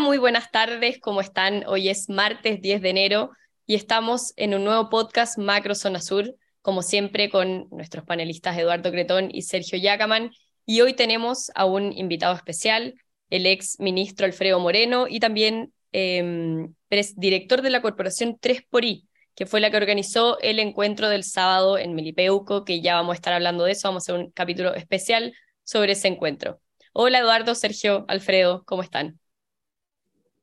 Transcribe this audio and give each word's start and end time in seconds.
Muy 0.00 0.18
buenas 0.18 0.50
tardes, 0.50 0.98
¿cómo 0.98 1.20
están? 1.20 1.64
Hoy 1.68 1.88
es 1.88 2.08
martes 2.08 2.60
10 2.60 2.82
de 2.82 2.90
enero 2.90 3.30
y 3.64 3.76
estamos 3.76 4.32
en 4.36 4.54
un 4.54 4.64
nuevo 4.64 4.90
podcast 4.90 5.38
Macro 5.38 5.76
Zona 5.76 6.00
Sur, 6.00 6.34
como 6.62 6.82
siempre 6.82 7.30
con 7.30 7.68
nuestros 7.70 8.04
panelistas 8.04 8.58
Eduardo 8.58 8.90
Cretón 8.90 9.28
y 9.32 9.42
Sergio 9.42 9.78
Yacaman. 9.78 10.32
Y 10.66 10.80
hoy 10.80 10.94
tenemos 10.94 11.52
a 11.54 11.64
un 11.64 11.92
invitado 11.92 12.34
especial, 12.34 12.94
el 13.30 13.46
ex 13.46 13.78
ministro 13.78 14.26
Alfredo 14.26 14.58
Moreno 14.58 15.06
y 15.08 15.20
también 15.20 15.72
eh, 15.92 16.66
director 17.14 17.62
de 17.62 17.70
la 17.70 17.80
corporación 17.80 18.36
3 18.40 18.62
por 18.68 18.84
I, 18.84 19.06
que 19.36 19.46
fue 19.46 19.60
la 19.60 19.70
que 19.70 19.76
organizó 19.76 20.40
el 20.40 20.58
encuentro 20.58 21.08
del 21.08 21.22
sábado 21.22 21.78
en 21.78 21.94
Melipeuco, 21.94 22.64
que 22.64 22.80
ya 22.80 22.96
vamos 22.96 23.12
a 23.12 23.16
estar 23.16 23.32
hablando 23.32 23.62
de 23.62 23.72
eso, 23.72 23.88
vamos 23.88 24.02
a 24.02 24.12
hacer 24.12 24.24
un 24.24 24.32
capítulo 24.32 24.74
especial 24.74 25.32
sobre 25.62 25.92
ese 25.92 26.08
encuentro. 26.08 26.60
Hola 26.92 27.20
Eduardo, 27.20 27.54
Sergio, 27.54 28.04
Alfredo, 28.08 28.64
¿cómo 28.66 28.82
están? 28.82 29.20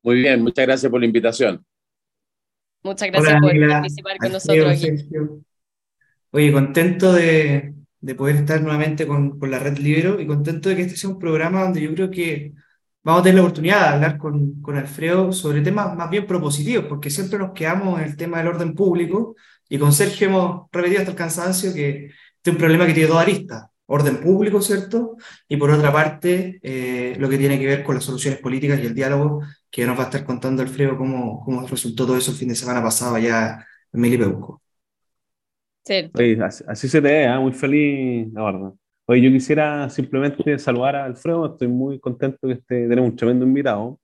Muy 0.04 0.16
bien, 0.16 0.42
muchas 0.42 0.66
gracias 0.66 0.90
por 0.90 1.00
la 1.00 1.06
invitación. 1.06 1.66
Muchas 2.84 3.10
gracias 3.12 3.40
por 3.42 3.70
participar 3.70 4.18
con 4.18 4.32
nosotros 4.32 4.68
aquí. 4.72 4.88
Oye, 6.32 6.52
contento 6.52 7.14
de, 7.14 7.74
de, 8.00 8.16
poder 8.16 8.38
estar 8.38 8.62
nuevamente 8.62 9.06
con, 9.06 9.38
con 9.38 9.52
la 9.52 9.60
Red 9.60 9.78
Libero 9.78 10.20
y 10.20 10.26
contento 10.26 10.70
de 10.70 10.78
que 10.78 10.82
este 10.84 10.96
sea 10.96 11.10
un 11.10 11.20
programa 11.20 11.64
donde 11.64 11.82
yo 11.82 11.94
creo 11.94 12.10
que 12.10 12.54
vamos 13.04 13.22
a 13.22 13.24
tener 13.24 13.36
la 13.36 13.42
oportunidad 13.42 13.82
de 13.82 13.96
hablar 13.96 14.18
con, 14.18 14.62
con 14.62 14.78
Alfredo 14.78 15.34
sobre 15.34 15.62
temas 15.62 15.96
más 15.96 16.10
bien 16.10 16.26
propositivos, 16.26 16.86
porque 16.86 17.10
siempre 17.10 17.38
nos 17.38 17.52
quedamos 17.52 18.00
en 18.00 18.08
el 18.08 18.16
tema 18.16 18.38
del 18.38 18.48
orden 18.48 18.74
público 18.74 19.36
y 19.70 19.78
con 19.78 19.92
Sergio 19.94 20.28
hemos 20.28 20.68
repetido 20.72 21.00
hasta 21.00 21.12
el 21.12 21.18
cansancio 21.18 21.74
que 21.74 22.06
este 22.42 22.50
es 22.50 22.56
un 22.56 22.58
problema 22.58 22.88
que 22.88 22.94
tiene 22.94 23.10
dos 23.10 23.20
aristas. 23.20 23.66
Orden 23.86 24.22
público, 24.22 24.62
¿cierto? 24.62 25.18
Y 25.48 25.58
por 25.58 25.70
otra 25.70 25.92
parte, 25.92 26.60
eh, 26.64 27.16
lo 27.20 27.30
que 27.30 27.38
tiene 27.38 27.60
que 27.60 27.68
ver 27.68 27.84
con 27.84 27.96
las 27.96 28.04
soluciones 28.04 28.40
políticas 28.40 28.80
y 28.80 28.86
el 28.86 28.96
diálogo, 28.96 29.42
que 29.72 29.86
nos 29.86 29.98
va 29.98 30.04
a 30.04 30.06
estar 30.06 30.26
contando 30.26 30.62
Alfredo 30.62 30.98
cómo, 30.98 31.42
cómo 31.44 31.66
resultó 31.66 32.06
todo 32.06 32.18
eso 32.18 32.32
el 32.32 32.38
fin 32.38 32.50
de 32.50 32.56
semana 32.56 32.84
pasado 32.84 33.16
allá 33.16 33.66
en 33.94 34.02
Melipeuco. 34.02 34.62
Sí. 35.84 36.12
así, 36.68 36.88
se 36.88 37.02
te 37.02 37.08
ve, 37.08 37.24
¿eh? 37.24 37.40
muy 37.40 37.54
feliz, 37.54 38.32
la 38.34 38.44
verdad. 38.44 38.74
Oye, 39.06 39.22
yo 39.22 39.32
quisiera 39.32 39.90
simplemente 39.90 40.60
saludar 40.60 40.96
a 40.96 41.06
Alfredo, 41.06 41.54
estoy 41.54 41.68
muy 41.68 42.00
contento 42.00 42.48
que 42.48 42.54
este, 42.54 42.88
tenemos 42.88 43.10
un 43.10 43.16
tremendo 43.16 43.46
invitado. 43.46 44.00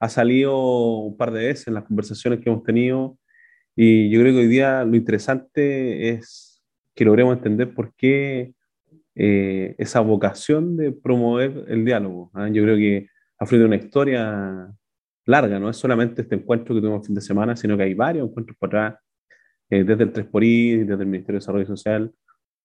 Ha 0.00 0.08
salido 0.08 0.56
un 1.00 1.16
par 1.16 1.32
de 1.32 1.46
veces 1.46 1.68
en 1.68 1.74
las 1.74 1.84
conversaciones 1.84 2.40
que 2.40 2.48
hemos 2.48 2.62
tenido 2.62 3.18
y 3.76 4.10
yo 4.10 4.20
creo 4.20 4.32
que 4.32 4.40
hoy 4.40 4.46
día 4.48 4.84
lo 4.84 4.96
interesante 4.96 6.10
es 6.10 6.62
que 6.94 7.04
logremos 7.04 7.36
entender 7.36 7.74
por 7.74 7.94
qué 7.94 8.54
eh, 9.14 9.74
esa 9.78 10.00
vocación 10.00 10.76
de 10.76 10.92
promover 10.92 11.64
el 11.68 11.84
diálogo. 11.84 12.30
¿ah? 12.34 12.48
Yo 12.48 12.62
creo 12.62 12.76
que 12.76 13.08
ha 13.38 13.46
fluido 13.46 13.66
una 13.66 13.76
historia 13.76 14.68
larga, 15.28 15.58
no 15.58 15.68
es 15.70 15.76
solamente 15.76 16.22
este 16.22 16.36
encuentro 16.36 16.74
que 16.74 16.80
tuvimos 16.80 17.02
el 17.02 17.06
fin 17.06 17.14
de 17.14 17.20
semana, 17.20 17.54
sino 17.54 17.76
que 17.76 17.82
hay 17.84 17.94
varios 17.94 18.28
encuentros 18.28 18.56
para 18.58 18.88
atrás, 18.88 19.02
eh, 19.70 19.84
desde 19.84 20.04
el 20.04 20.12
3xI, 20.12 20.86
desde 20.86 21.02
el 21.02 21.08
Ministerio 21.08 21.34
de 21.34 21.40
Desarrollo 21.40 21.66
Social, 21.66 22.12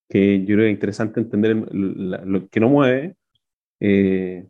que 0.10 0.40
yo 0.40 0.56
creo 0.56 0.60
que 0.60 0.68
es 0.68 0.74
interesante 0.74 1.20
entender 1.20 1.56
lo 1.56 2.48
que 2.50 2.60
no 2.60 2.70
mueve, 2.70 3.16
eh, 3.82 4.48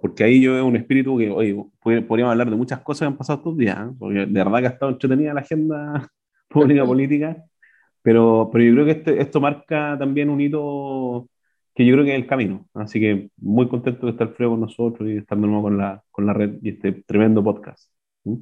porque 0.00 0.24
ahí 0.24 0.42
yo 0.42 0.54
veo 0.54 0.66
un 0.66 0.76
espíritu 0.76 1.16
que, 1.16 1.30
oye, 1.30 1.56
podríamos 1.80 2.32
hablar 2.32 2.50
de 2.50 2.56
muchas 2.56 2.80
cosas 2.80 3.00
que 3.00 3.06
han 3.06 3.16
pasado 3.16 3.38
estos 3.38 3.56
días, 3.56 3.78
¿eh? 3.78 3.94
porque 3.98 4.26
de 4.26 4.26
verdad 4.26 4.60
que 4.60 4.66
ha 4.66 4.70
estado 4.70 4.92
entretenida 4.92 5.34
la 5.34 5.40
agenda 5.40 6.10
pública 6.48 6.84
política, 6.84 7.36
pero, 8.02 8.50
pero 8.52 8.64
yo 8.64 8.72
creo 8.74 8.84
que 8.84 8.92
este, 8.92 9.20
esto 9.22 9.40
marca 9.40 9.96
también 9.98 10.30
un 10.30 10.40
hito 10.40 11.28
que 11.76 11.84
yo 11.84 11.92
creo 11.92 12.06
que 12.06 12.12
es 12.12 12.22
el 12.22 12.26
camino. 12.26 12.66
Así 12.74 12.98
que 12.98 13.28
muy 13.36 13.68
contento 13.68 14.06
de 14.06 14.12
estar 14.12 14.32
frío 14.34 14.50
con 14.50 14.60
nosotros 14.60 15.08
y 15.08 15.18
estar 15.18 15.38
de 15.38 15.46
nuevo 15.46 15.62
con 15.64 15.76
la, 15.76 16.02
con 16.10 16.26
la 16.26 16.32
red 16.32 16.54
y 16.62 16.70
este 16.70 16.92
tremendo 17.06 17.44
podcast. 17.44 17.90
¿Mm? 18.24 18.36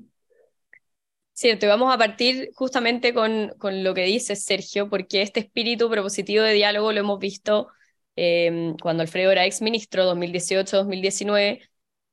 Cierto, 1.32 1.66
y 1.66 1.68
vamos 1.68 1.92
a 1.92 1.98
partir 1.98 2.50
justamente 2.54 3.12
con, 3.12 3.52
con, 3.58 3.82
lo 3.82 3.92
que 3.92 4.04
dice 4.04 4.36
Sergio, 4.36 4.88
porque 4.88 5.20
este 5.20 5.40
espíritu 5.40 5.90
propositivo 5.90 6.44
de 6.44 6.52
diálogo 6.52 6.92
lo 6.92 7.00
hemos 7.00 7.18
visto 7.18 7.68
eh, 8.14 8.72
cuando 8.80 9.02
Alfredo 9.02 9.32
era 9.32 9.44
ex 9.44 9.60
ministro, 9.60 10.04
2018-2019. 10.14 11.60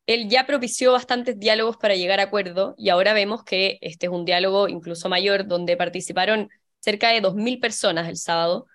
Él 0.07 0.27
ya 0.27 0.47
propició 0.47 0.93
bastantes 0.93 1.39
diálogos 1.39 1.77
para 1.77 1.95
llegar 1.95 2.19
a 2.19 2.23
acuerdo 2.23 2.73
y 2.79 2.89
ahora 2.89 3.13
vemos 3.13 3.43
que 3.43 3.77
este 3.81 4.07
es 4.07 4.11
un 4.11 4.25
diálogo 4.25 4.67
incluso 4.67 5.07
mayor, 5.07 5.45
donde 5.47 5.77
participaron 5.77 6.49
cerca 6.79 7.09
de 7.09 7.21
2.000 7.21 7.59
personas 7.59 8.09
el 8.09 8.17
sábado, 8.17 8.65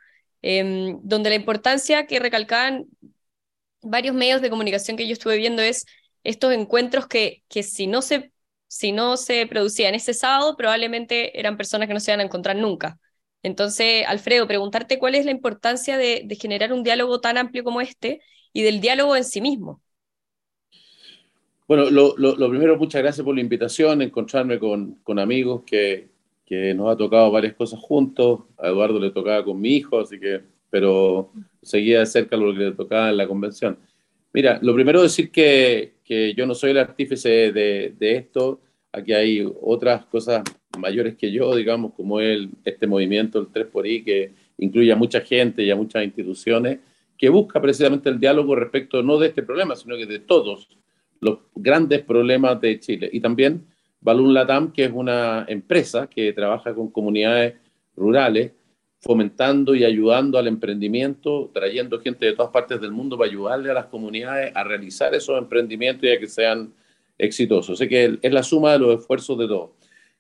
eh, 0.49 0.97
donde 1.03 1.31
la 1.31 1.37
importancia 1.37 2.07
que 2.07 2.21
recalcaban 2.21 2.87
varios 3.83 4.15
medios 4.15 4.41
de 4.43 4.51
comunicación 4.51 4.97
que 4.97 5.07
yo 5.07 5.13
estuve 5.13 5.37
viendo 5.37 5.63
es 5.63 5.87
estos 6.25 6.53
encuentros 6.53 7.07
que, 7.07 7.43
que 7.49 7.63
si 7.63 7.87
no 7.87 8.03
se 8.03 8.33
si 8.69 8.93
no 8.93 9.17
se 9.17 9.47
producían 9.47 9.95
ese 9.95 10.15
sábado, 10.15 10.57
probablemente 10.57 11.39
eran 11.39 11.57
personas 11.57 11.89
que 11.89 11.95
no 11.95 12.01
se 12.01 12.11
iban 12.11 12.21
a 12.21 12.25
encontrar 12.25 12.57
nunca. 12.57 12.99
Entonces, 13.43 14.05
Alfredo, 14.07 14.47
preguntarte 14.47 14.99
cuál 14.99 15.15
es 15.15 15.25
la 15.25 15.31
importancia 15.31 15.97
de, 15.97 16.27
generar 16.41 16.73
un 16.73 16.83
diálogo 16.83 17.21
tan 17.21 17.39
amplio 17.39 17.63
como 17.63 17.81
este 17.81 18.21
y 18.53 18.63
del 18.63 18.81
diálogo 18.81 19.17
en 19.17 19.25
sí 19.25 19.41
mismo. 19.41 19.81
Bueno, 21.69 21.91
lo, 21.91 22.49
primero, 22.51 22.77
muchas 22.77 23.03
gracias 23.03 23.25
por 23.25 23.35
la 23.35 23.41
invitación, 23.41 24.03
encontrarme 24.03 24.59
con, 24.59 25.19
amigos 25.19 25.63
que, 25.65 26.09
que, 26.47 26.73
nos 26.75 26.93
ha 26.93 26.97
tocado 26.97 27.31
varias 27.31 27.55
cosas 27.55 27.81
juntos. 27.81 28.41
A 28.57 28.69
Eduardo 28.69 28.99
le 28.99 29.11
tocaba 29.11 29.45
con 29.45 29.61
mi 29.61 29.75
hijo, 29.77 30.01
así 30.01 30.19
que, 30.19 30.41
pero 30.71 31.33
seguía 31.63 32.01
de 32.01 32.07
cerca 32.07 32.37
lo 32.37 32.53
que 32.53 32.61
le 32.61 32.73
tocaba 32.73 33.11
en 33.11 33.17
la 33.17 33.27
convención. 33.27 33.77
Mira, 34.33 34.59
lo 34.63 34.75
primero 34.75 35.03
decir 35.03 35.31
que, 35.31 35.95
que 36.05 36.35
yo 36.35 36.47
no 36.47 36.55
soy 36.55 36.71
el 36.71 36.79
artífice 36.79 37.53
de, 37.53 37.95
de, 37.99 38.17
esto, 38.17 38.61
aquí 38.93 39.13
hay 39.13 39.47
otras 39.63 40.05
cosas 40.07 40.43
mayores 40.79 41.17
que 41.17 41.33
yo, 41.33 41.55
digamos, 41.57 41.95
como 41.95 42.21
el, 42.21 42.51
este 42.65 42.87
movimiento, 42.87 43.39
el 43.39 43.49
3 43.49 43.67
por 43.67 43.87
I, 43.87 44.05
que 44.05 44.33
incluye 44.59 44.93
a 44.93 44.97
mucha 44.97 45.21
gente 45.21 45.63
y 45.63 45.71
a 45.71 45.77
muchas 45.77 46.05
instituciones, 46.05 46.79
que 47.17 47.29
busca 47.29 47.61
precisamente 47.61 48.11
el 48.11 48.21
diálogo 48.21 48.55
respecto 48.55 49.03
no 49.03 49.19
de 49.19 49.29
este 49.29 49.43
problema, 49.43 49.75
sino 49.75 49.97
que 49.97 50.07
de 50.07 50.19
todos 50.19 50.69
los 51.21 51.39
grandes 51.55 52.03
problemas 52.03 52.61
de 52.61 52.79
Chile. 52.79 53.09
Y 53.13 53.21
también 53.21 53.65
Balloon 54.07 54.33
Latam, 54.33 54.73
que 54.73 54.85
es 54.85 54.93
una 54.95 55.45
empresa 55.49 56.07
que 56.07 56.33
trabaja 56.33 56.73
con 56.73 56.93
comunidades 56.93 57.55
rurales 57.97 58.53
fomentando 59.01 59.75
y 59.75 59.83
ayudando 59.83 60.39
al 60.39 60.47
emprendimiento, 60.47 61.51
trayendo 61.53 61.99
gente 61.99 62.25
de 62.25 62.33
todas 62.35 62.53
partes 62.53 62.81
del 62.81 62.93
mundo 62.93 63.19
para 63.19 63.29
ayudarle 63.29 63.73
a 63.73 63.75
las 63.75 63.87
comunidades 63.87 64.53
a 64.55 64.63
realizar 64.63 65.13
esos 65.13 65.37
emprendimientos 65.37 66.05
y 66.05 66.13
a 66.13 66.21
que 66.21 66.29
sean 66.29 66.73
exitosos. 67.19 67.71
O 67.71 67.77
sea 67.77 67.89
que 67.89 68.17
es 68.23 68.33
la 68.33 68.45
suma 68.45 68.75
de 68.75 68.79
los 68.79 69.01
esfuerzos 69.01 69.37
de 69.39 69.49
todos. 69.49 69.71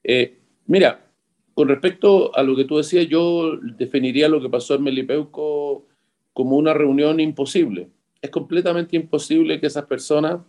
Eh, 0.02 0.36
mira, 0.66 1.06
con 1.54 1.68
respecto 1.68 2.36
a 2.36 2.42
lo 2.42 2.56
que 2.56 2.64
tú 2.64 2.78
decías, 2.78 3.06
yo 3.06 3.56
definiría 3.56 4.28
lo 4.28 4.40
que 4.40 4.50
pasó 4.50 4.74
en 4.74 4.82
Melipeuco 4.82 5.86
como 6.32 6.56
una 6.56 6.74
reunión 6.74 7.20
imposible. 7.20 7.88
Es 8.20 8.30
completamente 8.30 8.96
imposible 8.96 9.60
que 9.60 9.68
esas 9.68 9.84
personas 9.84 10.40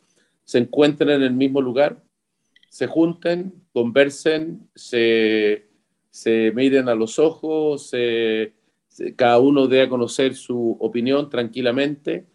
se 0.43 0.57
encuentren 0.57 1.11
en 1.11 1.21
el 1.21 1.33
mismo 1.33 1.61
lugar, 1.61 2.01
se 2.69 2.87
junten, 2.87 3.53
conversen, 3.73 4.69
se 4.75 5.67
se 6.17 6.51
miren 6.51 6.89
a 6.89 6.95
los 6.95 7.19
ojos, 7.19 7.91
cada 9.15 9.37
uno 9.37 9.67
dé 9.67 9.87
conocer 9.87 10.33
su 10.33 10.75
opinión 10.79 11.29
tranquilamente. 11.29 12.25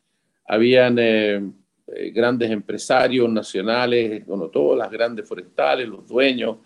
Habían 0.47 1.01
eh, 1.01 1.43
eh, 1.89 2.11
grandes 2.11 2.53
empresarios 2.53 3.29
nacionales, 3.29 4.25
bueno, 4.25 4.51
todas 4.51 4.79
las 4.79 4.89
grandes 4.89 5.29
forestales, 5.29 5.89
los 5.89 6.07
dueños, 6.07 6.59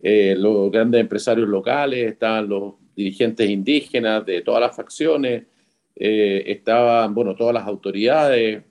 eh, 0.00 0.34
los 0.36 0.72
grandes 0.72 1.02
empresarios 1.02 1.48
locales, 1.48 2.10
estaban 2.10 2.48
los 2.48 2.74
dirigentes 2.96 3.48
indígenas 3.48 4.26
de 4.26 4.42
todas 4.42 4.60
las 4.60 4.74
facciones, 4.74 5.44
estaban, 5.94 7.14
bueno, 7.14 7.36
todas 7.36 7.54
las 7.54 7.66
autoridades, 7.66 8.64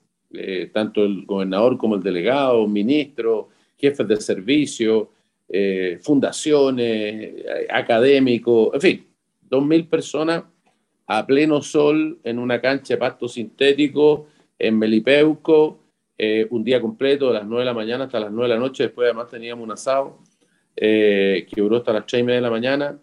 tanto 0.72 1.02
el 1.02 1.24
gobernador 1.24 1.78
como 1.78 1.94
el 1.94 2.02
delegado, 2.02 2.68
ministros, 2.68 3.46
jefes 3.76 4.08
de 4.08 4.20
servicio, 4.20 5.10
eh, 5.48 5.98
fundaciones, 6.02 6.86
eh, 6.88 7.66
académicos, 7.70 8.74
en 8.74 8.80
fin, 8.80 9.06
2.000 9.48 9.88
personas 9.88 10.42
a 11.06 11.24
pleno 11.24 11.62
sol 11.62 12.18
en 12.24 12.40
una 12.40 12.60
cancha 12.60 12.94
de 12.94 12.98
pasto 12.98 13.28
sintético 13.28 14.26
en 14.58 14.76
Melipeuco, 14.76 15.78
eh, 16.18 16.48
un 16.50 16.64
día 16.64 16.80
completo, 16.80 17.28
de 17.28 17.34
las 17.34 17.46
9 17.46 17.60
de 17.60 17.66
la 17.66 17.74
mañana 17.74 18.04
hasta 18.04 18.18
las 18.18 18.32
9 18.32 18.48
de 18.48 18.54
la 18.54 18.60
noche, 18.60 18.84
después 18.84 19.06
además 19.06 19.28
teníamos 19.30 19.62
un 19.62 19.70
asado 19.70 20.18
que 20.74 21.46
duró 21.56 21.78
hasta 21.78 21.92
las 21.92 22.04
3 22.06 22.20
y 22.20 22.24
media 22.24 22.36
de 22.36 22.42
la 22.42 22.50
mañana, 22.50 22.98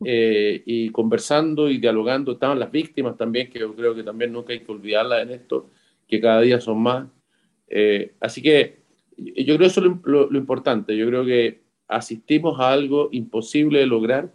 y 0.00 0.90
conversando 0.90 1.70
y 1.70 1.78
dialogando, 1.78 2.32
estaban 2.32 2.58
las 2.58 2.70
víctimas 2.70 3.16
también, 3.16 3.48
que 3.48 3.60
yo 3.60 3.74
creo 3.74 3.94
que 3.94 4.02
también 4.02 4.32
nunca 4.32 4.52
hay 4.52 4.60
que 4.60 4.70
olvidarlas 4.70 5.22
en 5.22 5.30
esto, 5.30 5.70
que 6.06 6.20
cada 6.20 6.42
día 6.42 6.60
son 6.60 6.82
más. 6.82 7.06
así 8.20 8.42
que 8.42 8.85
yo 9.16 9.56
creo 9.56 9.58
que 9.58 9.66
eso 9.66 9.80
es 9.80 9.92
lo 10.04 10.36
importante, 10.38 10.96
yo 10.96 11.06
creo 11.06 11.24
que 11.24 11.60
asistimos 11.88 12.60
a 12.60 12.72
algo 12.72 13.08
imposible 13.12 13.80
de 13.80 13.86
lograr 13.86 14.32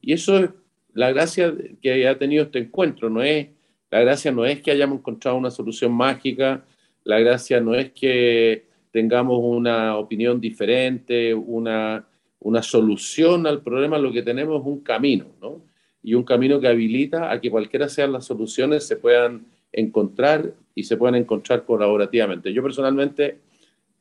y 0.00 0.12
eso 0.12 0.38
es 0.38 0.50
la 0.92 1.12
gracia 1.12 1.54
que 1.82 2.08
ha 2.08 2.18
tenido 2.18 2.44
este 2.44 2.58
encuentro, 2.58 3.10
no 3.10 3.22
es, 3.22 3.48
la 3.90 4.00
gracia 4.00 4.32
no 4.32 4.44
es 4.44 4.60
que 4.62 4.70
hayamos 4.70 4.98
encontrado 4.98 5.36
una 5.36 5.50
solución 5.50 5.92
mágica, 5.92 6.64
la 7.04 7.18
gracia 7.20 7.60
no 7.60 7.74
es 7.74 7.92
que, 7.92 8.64
tengamos 8.94 9.40
una 9.42 9.96
opinión 9.96 10.40
diferente, 10.40 11.34
una, 11.34 12.06
una 12.38 12.62
solución 12.62 13.44
al 13.44 13.60
problema, 13.60 13.98
lo 13.98 14.12
que 14.12 14.22
tenemos 14.22 14.60
es 14.60 14.66
un 14.68 14.84
camino, 14.84 15.26
¿no? 15.42 15.64
Y 16.00 16.14
un 16.14 16.22
camino 16.22 16.60
que 16.60 16.68
habilita 16.68 17.32
a 17.32 17.40
que 17.40 17.50
cualquiera 17.50 17.88
sean 17.88 18.12
las 18.12 18.24
soluciones 18.24 18.86
se 18.86 18.94
puedan 18.94 19.46
encontrar 19.72 20.54
y 20.76 20.84
se 20.84 20.96
puedan 20.96 21.16
encontrar 21.16 21.64
colaborativamente. 21.64 22.52
Yo 22.52 22.62
personalmente 22.62 23.38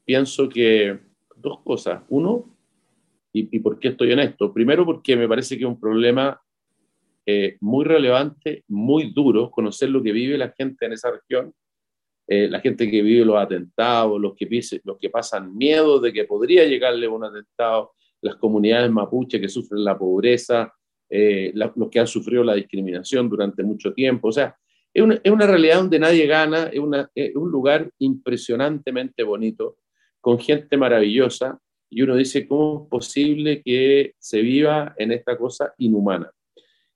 pienso 0.05 0.49
que 0.49 0.99
dos 1.35 1.59
cosas. 1.61 2.01
Uno, 2.09 2.53
y, 3.35 3.59
por 3.59 3.79
qué 3.79 3.89
estoy 3.89 4.11
en 4.11 4.19
esto? 4.19 4.53
Primero 4.53 4.85
porque 4.85 5.15
me 5.15 5.27
parece 5.27 5.57
que 5.57 5.63
es 5.63 5.67
un 5.67 5.79
problema 5.79 6.39
eh, 7.25 7.57
muy 7.61 7.83
relevante, 7.83 8.63
muy 8.67 9.11
duro, 9.11 9.49
conocer 9.49 9.89
lo 9.89 10.03
que 10.03 10.11
vive 10.11 10.37
la 10.37 10.53
gente 10.55 10.85
en 10.85 10.93
esa 10.93 11.09
región, 11.09 11.51
eh, 12.27 12.47
la 12.47 12.59
gente 12.59 12.89
que 12.91 13.01
vive 13.01 13.25
los 13.25 13.37
atentados, 13.37 14.21
los 14.21 14.35
que, 14.35 14.47
los 14.83 14.97
que 14.99 15.09
pasan 15.09 15.57
miedo 15.57 15.99
de 15.99 16.13
que 16.13 16.25
podría 16.25 16.65
llegarle 16.65 17.07
un 17.07 17.23
atentado, 17.23 17.93
las 18.21 18.35
comunidades 18.35 18.91
mapuche 18.91 19.41
que 19.41 19.49
sufren 19.49 19.83
la 19.83 19.97
pobreza, 19.97 20.71
eh, 21.09 21.51
los 21.55 21.89
que 21.89 21.99
han 21.99 22.07
sufrido 22.07 22.43
la 22.43 22.53
discriminación 22.53 23.29
durante 23.29 23.63
mucho 23.63 23.93
tiempo. 23.93 24.27
O 24.27 24.31
sea, 24.31 24.55
es 24.93 25.01
una, 25.01 25.19
es 25.23 25.31
una 25.31 25.47
realidad 25.47 25.77
donde 25.77 25.97
nadie 25.97 26.27
gana, 26.27 26.67
es, 26.67 26.79
una, 26.79 27.09
es 27.15 27.35
un 27.35 27.49
lugar 27.49 27.89
impresionantemente 27.97 29.23
bonito, 29.23 29.77
con 30.23 30.39
gente 30.39 30.77
maravillosa, 30.77 31.59
y 31.89 32.01
uno 32.01 32.15
dice, 32.15 32.47
¿cómo 32.47 32.83
es 32.83 32.89
posible 32.89 33.61
que 33.61 34.13
se 34.17 34.41
viva 34.41 34.95
en 34.97 35.11
esta 35.11 35.37
cosa 35.37 35.73
inhumana? 35.77 36.31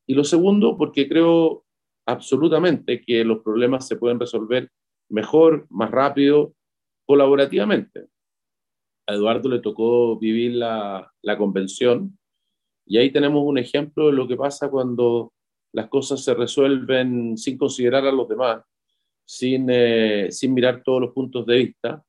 Y 0.07 0.13
lo 0.13 0.23
segundo, 0.23 0.77
porque 0.77 1.09
creo 1.09 1.65
absolutamente 2.05 3.01
que 3.01 3.25
los 3.25 3.43
problemas 3.43 3.85
se 3.85 3.97
pueden 3.97 4.17
resolver 4.17 4.71
mejor, 5.09 5.67
más 5.69 5.91
rápido, 5.91 6.53
colaborativamente. 7.05 8.07
A 9.07 9.13
Eduardo 9.13 9.49
le 9.49 9.59
tocó 9.59 10.17
vivir 10.17 10.53
la, 10.53 11.11
la 11.21 11.37
convención 11.37 12.17
y 12.85 12.97
ahí 12.97 13.11
tenemos 13.11 13.43
un 13.45 13.57
ejemplo 13.57 14.05
de 14.05 14.13
lo 14.13 14.25
que 14.25 14.37
pasa 14.37 14.69
cuando 14.69 15.33
las 15.73 15.89
cosas 15.89 16.23
se 16.23 16.33
resuelven 16.33 17.37
sin 17.37 17.57
considerar 17.57 18.07
a 18.07 18.11
los 18.13 18.29
demás, 18.29 18.63
sin, 19.25 19.67
eh, 19.69 20.31
sin 20.31 20.53
mirar 20.53 20.81
todos 20.81 21.01
los 21.01 21.11
puntos 21.11 21.45
de 21.45 21.57
vista, 21.57 22.03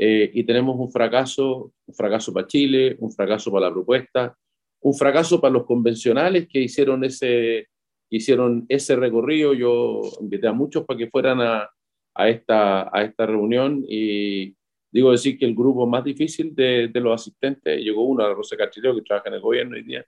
eh, 0.00 0.30
y 0.32 0.44
tenemos 0.44 0.76
un 0.78 0.92
fracaso, 0.92 1.72
un 1.84 1.94
fracaso 1.94 2.32
para 2.32 2.46
Chile, 2.46 2.96
un 3.00 3.10
fracaso 3.10 3.50
para 3.50 3.66
la 3.66 3.72
propuesta, 3.72 4.36
un 4.80 4.94
fracaso 4.94 5.40
para 5.40 5.54
los 5.54 5.66
convencionales 5.66 6.46
que 6.48 6.60
hicieron 6.60 7.02
ese, 7.02 7.66
hicieron 8.08 8.64
ese 8.68 8.94
recorrido. 8.94 9.54
Yo 9.54 10.02
invité 10.20 10.46
a 10.46 10.52
muchos 10.52 10.84
para 10.84 10.98
que 10.98 11.10
fueran 11.10 11.40
a, 11.40 11.68
a, 12.14 12.28
esta, 12.28 12.96
a 12.96 13.02
esta 13.02 13.26
reunión 13.26 13.84
y 13.88 14.54
digo 14.92 15.10
decir 15.10 15.36
que 15.36 15.46
el 15.46 15.56
grupo 15.56 15.84
más 15.84 16.04
difícil 16.04 16.54
de, 16.54 16.88
de 16.92 17.00
los 17.00 17.20
asistentes, 17.20 17.80
llegó 17.80 18.04
uno, 18.04 18.24
a 18.24 18.32
Rosa 18.32 18.56
Cachileo, 18.56 18.94
que 18.94 19.02
trabaja 19.02 19.30
en 19.30 19.34
el 19.34 19.40
gobierno 19.40 19.74
hoy 19.74 19.82
día, 19.82 20.06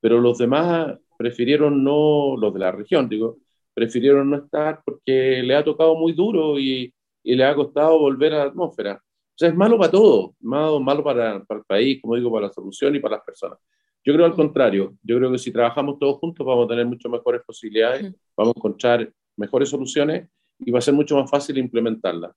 pero 0.00 0.20
los 0.20 0.38
demás 0.38 0.96
prefirieron 1.18 1.82
no, 1.82 2.36
los 2.36 2.54
de 2.54 2.60
la 2.60 2.70
región, 2.70 3.08
digo, 3.08 3.38
prefirieron 3.74 4.30
no 4.30 4.36
estar 4.36 4.82
porque 4.84 5.42
le 5.42 5.56
ha 5.56 5.64
tocado 5.64 5.96
muy 5.96 6.12
duro 6.12 6.60
y, 6.60 6.94
y 7.24 7.34
le 7.34 7.44
ha 7.44 7.56
costado 7.56 7.98
volver 7.98 8.34
a 8.34 8.38
la 8.38 8.44
atmósfera. 8.44 9.02
O 9.34 9.38
sea, 9.38 9.48
es 9.48 9.54
malo 9.54 9.78
para 9.78 9.90
todo, 9.90 10.34
malo, 10.40 10.78
malo 10.80 11.02
para, 11.02 11.42
para, 11.44 11.60
el 11.60 11.66
país, 11.66 12.00
como 12.02 12.16
digo, 12.16 12.30
para 12.30 12.46
la 12.46 12.52
solución 12.52 12.94
y 12.94 13.00
para 13.00 13.16
las 13.16 13.24
personas. 13.24 13.58
Yo 14.04 14.12
creo 14.12 14.26
al 14.26 14.34
contrario, 14.34 14.96
yo 15.02 15.16
creo 15.16 15.30
que 15.30 15.38
si 15.38 15.52
trabajamos 15.52 15.98
todos 15.98 16.18
juntos 16.18 16.44
vamos 16.44 16.66
a 16.66 16.68
tener 16.68 16.86
mucho 16.86 17.08
mejores 17.08 17.42
posibilidades, 17.46 18.14
vamos 18.36 18.54
a 18.56 18.58
encontrar 18.58 19.12
mejores 19.36 19.68
soluciones 19.68 20.28
y 20.58 20.70
va 20.70 20.80
a 20.80 20.82
ser 20.82 20.94
mucho 20.94 21.16
más 21.16 21.30
fácil 21.30 21.58
implementarlas. 21.58 22.32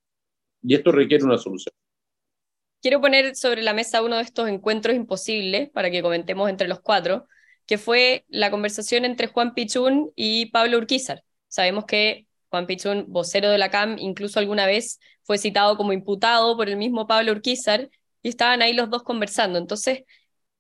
Y 0.62 0.76
esto 0.76 0.92
requiere 0.92 1.24
una 1.24 1.38
solución. 1.38 1.74
Quiero 2.82 3.02
poner 3.02 3.36
sobre 3.36 3.64
la 3.64 3.74
mesa 3.74 4.04
uno 4.04 4.18
de 4.18 4.22
estos 4.22 4.48
encuentros 4.48 4.96
imposibles 4.96 5.70
para 5.72 5.90
que 5.90 6.04
comentemos 6.04 6.50
entre 6.50 6.68
los 6.68 6.82
cuatro, 6.82 7.28
que 7.66 7.80
fue 7.80 8.26
la 8.28 8.52
conversación 8.52 9.06
entre 9.06 9.28
Juan 9.28 9.56
Pichún 9.56 10.12
y 10.16 10.52
Pablo 10.52 10.78
Urquizar. 10.78 11.24
Sabemos 11.48 11.86
que 11.86 12.25
Juan 12.56 12.68
Pichún, 12.68 13.06
vocero 13.10 13.50
de 13.50 13.58
la 13.58 13.70
CAM, 13.70 13.98
incluso 14.00 14.40
alguna 14.40 14.66
vez 14.66 15.02
fue 15.24 15.38
citado 15.38 15.76
como 15.76 15.92
imputado 15.92 16.56
por 16.56 16.70
el 16.70 16.78
mismo 16.78 17.06
Pablo 17.06 17.34
Urquizar 17.34 17.90
y 18.22 18.30
estaban 18.30 18.62
ahí 18.62 18.72
los 18.72 18.90
dos 18.90 19.04
conversando. 19.04 19.60
Entonces, 19.60 20.04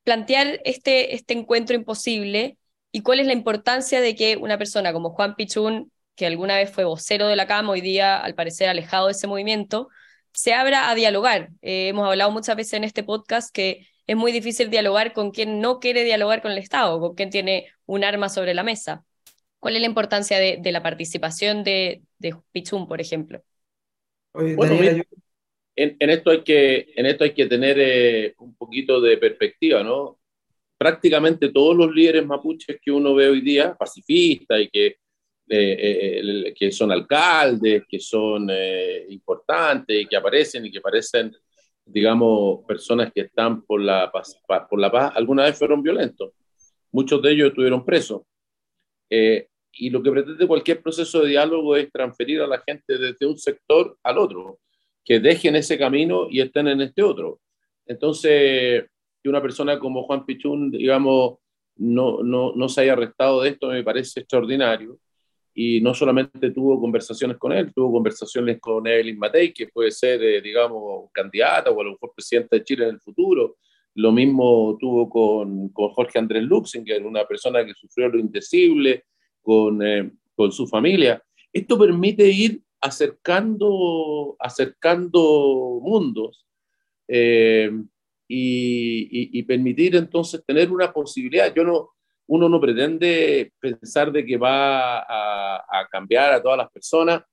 plantear 0.04 0.60
este, 0.66 1.16
este 1.16 1.34
encuentro 1.34 1.74
imposible 1.74 2.58
y 2.92 3.00
cuál 3.02 3.22
es 3.22 3.28
la 3.28 3.34
importancia 3.34 4.02
de 4.02 4.14
que 4.14 4.36
una 4.36 4.58
persona 4.58 4.92
como 4.92 5.12
Juan 5.12 5.36
Pichún, 5.36 5.90
que 6.16 6.26
alguna 6.26 6.58
vez 6.58 6.70
fue 6.70 6.84
vocero 6.84 7.28
de 7.28 7.38
la 7.38 7.48
CAM, 7.48 7.70
hoy 7.70 7.80
día 7.80 8.18
al 8.18 8.36
parecer 8.36 8.68
alejado 8.68 9.06
de 9.06 9.14
ese 9.14 9.28
movimiento, 9.28 9.88
se 10.34 10.54
abra 10.54 10.90
a 10.90 10.96
dialogar. 10.96 11.52
Eh, 11.62 11.88
hemos 11.88 12.06
hablado 12.06 12.30
muchas 12.32 12.58
veces 12.58 12.74
en 12.74 12.84
este 12.84 13.04
podcast 13.04 13.54
que 13.54 13.88
es 14.06 14.18
muy 14.18 14.34
difícil 14.34 14.70
dialogar 14.70 15.14
con 15.14 15.32
quien 15.32 15.62
no 15.62 15.80
quiere 15.80 16.04
dialogar 16.04 16.42
con 16.42 16.52
el 16.52 16.58
Estado, 16.58 17.00
con 17.00 17.16
quien 17.16 17.30
tiene 17.30 17.68
un 17.86 18.04
arma 18.04 18.28
sobre 18.28 18.54
la 18.54 18.64
mesa. 18.64 19.06
¿Cuál 19.60 19.76
es 19.76 19.82
la 19.82 19.88
importancia 19.88 20.38
de, 20.38 20.72
la 20.72 20.84
participación 20.84 21.64
de, 21.64 22.04
de 22.20 22.36
por 22.88 23.02
ejemplo? 23.02 23.42
en, 25.76 26.10
esto 26.10 26.30
hay 26.32 26.44
que, 26.44 26.94
en 26.96 27.06
esto 27.06 27.24
hay 27.24 27.34
que 27.34 27.46
tener 27.46 27.78
eh, 27.80 28.36
un 28.40 28.56
poquito 28.56 29.02
de 29.02 29.18
perspectiva, 29.18 29.84
¿no? 29.84 30.20
Prácticamente 30.78 31.52
todos 31.52 31.76
los 31.76 31.94
líderes 31.94 32.26
mapuches 32.26 32.78
que 32.82 32.92
uno 32.92 33.16
ve 33.16 33.30
hoy 33.30 33.42
día, 33.42 33.76
pacifistas 33.76 34.62
y 34.62 34.70
que, 34.70 34.86
eh, 34.88 34.98
eh, 35.48 36.54
que 36.58 36.72
son 36.72 36.92
alcaldes, 36.92 37.84
que 37.88 38.00
son 38.00 38.50
importantes 39.10 40.02
y 40.02 40.06
que 40.06 40.18
aparecen 40.18 40.66
y 40.66 40.72
que 40.72 40.82
parecen, 40.82 41.34
digamos, 41.86 42.66
personas 42.68 43.12
que 43.14 43.22
están 43.22 43.64
por 43.64 43.82
la, 43.82 44.12
paz, 44.12 44.38
por 44.70 44.80
la 44.80 44.92
paz, 44.92 45.14
alguna 45.16 45.44
vez 45.44 45.58
fueron 45.58 45.82
violentos. 45.82 46.32
Muchos 46.92 47.22
de 47.22 47.32
ellos 47.32 47.50
estuvieron 47.50 47.86
presos 47.86 48.24
y 49.78 49.90
lo 49.90 50.02
que 50.02 50.12
pretende 50.12 50.48
cualquier 50.48 50.82
proceso 50.82 51.22
de 51.22 51.30
diálogo 51.30 51.76
es 51.76 51.92
transferir 51.92 52.42
a 52.42 52.48
la 52.48 52.62
gente 52.66 52.98
desde 52.98 53.26
un 53.26 53.38
sector 53.38 53.98
al 54.04 54.18
otro, 54.18 54.60
que 55.04 55.20
dejen 55.20 55.56
ese 55.56 55.78
camino 55.78 56.28
y 56.30 56.42
estén 56.42 56.68
en 56.68 56.82
este 56.82 57.04
otro. 57.04 57.40
Entonces, 57.86 58.86
que 59.22 59.30
una 59.30 59.42
persona 59.42 59.78
como 59.78 60.04
Juan 60.04 60.26
Pichún, 60.26 60.72
digamos, 60.72 61.40
no, 61.78 62.24
no, 62.24 62.54
no 62.56 62.70
se 62.70 62.82
haya 62.82 62.94
arrestado 62.94 63.42
de 63.42 63.50
esto 63.50 63.68
me 63.68 63.84
parece 63.84 64.22
extraordinario. 64.22 64.98
Y 65.54 65.80
no 65.80 65.94
solamente 65.94 66.52
tuvo 66.52 66.80
conversaciones 66.82 67.38
con 67.38 67.54
él, 67.54 67.74
tuvo 67.74 67.94
conversaciones 67.94 68.60
con 68.60 68.86
Evelyn 68.86 69.18
Matei, 69.18 69.54
que 69.54 69.68
puede 69.68 69.92
ser, 69.92 70.22
eh, 70.22 70.42
digamos, 70.42 71.10
candidata 71.14 71.72
o 71.72 71.80
a 71.80 71.84
lo 71.84 71.92
mejor 71.92 72.12
presidenta 72.14 72.58
de 72.58 72.64
Chile 72.64 72.84
en 72.86 72.96
el 72.96 73.00
futuro. 73.00 73.58
Lo 73.96 74.12
mismo 74.12 74.78
tuvo 74.80 75.10
con, 75.10 75.70
con 75.70 75.90
Jorge 75.90 76.20
Andrés 76.20 76.44
Luxinger, 76.44 77.06
una 77.06 77.26
persona 77.26 77.66
que 77.66 77.74
sufrió 77.74 78.10
lo 78.10 78.20
indecible, 78.20 79.06
con, 79.42 79.82
eh, 79.82 80.12
con 80.36 80.52
su 80.52 80.68
familia. 80.68 81.24
Esto 81.54 81.78
permite 81.78 82.28
ir 82.28 82.62
acercando, 82.82 84.36
acercando 84.40 85.80
mundos 85.82 86.46
eh, 87.08 87.72
y, 88.28 89.44
permitir 89.44 89.96
entonces 89.96 90.44
tener 90.46 90.72
una 90.72 90.92
posibilidad. 90.92 91.54
Yo 91.54 91.64
no, 91.64 91.92
uno 92.28 92.50
no 92.50 92.60
pretende 92.60 93.54
pensar 93.60 94.12
de 94.12 94.26
que 94.26 94.38
va 94.38 95.00
a, 95.00 95.58
a 95.58 95.88
cambiar 95.90 96.34
a 96.34 96.42
todas 96.42 96.58
las 96.58 96.72
personas, 96.72 97.24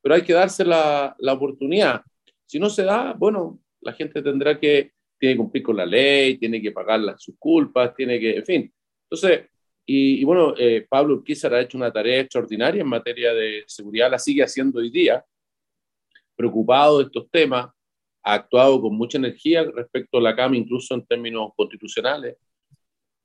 pero 0.00 0.14
hay 0.14 0.22
que 0.22 0.34
darse 0.34 0.64
la, 0.64 1.16
la, 1.18 1.32
oportunidad. 1.32 2.02
Si 2.46 2.58
no 2.58 2.68
se 2.68 2.84
da, 2.84 3.14
bueno, 3.14 3.60
la 3.80 3.92
gente 3.92 4.20
tendrá 4.22 4.58
que, 4.60 4.92
tiene 5.22 5.34
que 5.34 5.38
cumplir 5.38 5.62
con 5.62 5.76
la 5.76 5.86
ley, 5.86 6.36
tiene 6.36 6.60
que 6.60 6.72
pagar 6.72 6.98
las, 6.98 7.22
sus 7.22 7.36
culpas, 7.38 7.94
tiene 7.94 8.18
que, 8.18 8.38
en 8.38 8.44
fin. 8.44 8.74
Entonces, 9.04 9.48
y, 9.86 10.24
bueno, 10.24 10.52
eh, 10.58 10.84
Pablo 10.88 11.14
Urquizar 11.14 11.54
ha 11.54 11.60
hecho 11.60 11.78
una 11.78 11.92
tarea 11.92 12.22
extraordinaria 12.22 12.82
en 12.82 12.88
materia 12.88 13.32
de 13.32 13.62
seguridad, 13.68 14.10
la 14.10 14.18
sigue 14.18 14.42
haciendo 14.42 14.80
hoy 14.80 14.90
día, 14.90 15.24
preocupado 16.34 16.98
de 16.98 17.04
estos 17.04 17.30
temas, 17.30 17.70
ha 18.24 18.34
actuado 18.34 18.82
con 18.82 18.96
mucha 18.96 19.16
energía 19.16 19.62
respecto 19.62 20.18
a 20.18 20.22
la 20.22 20.34
CAM, 20.34 20.54
incluso 20.54 20.92
en 20.92 21.06
términos 21.06 21.52
constitucionales. 21.56 22.36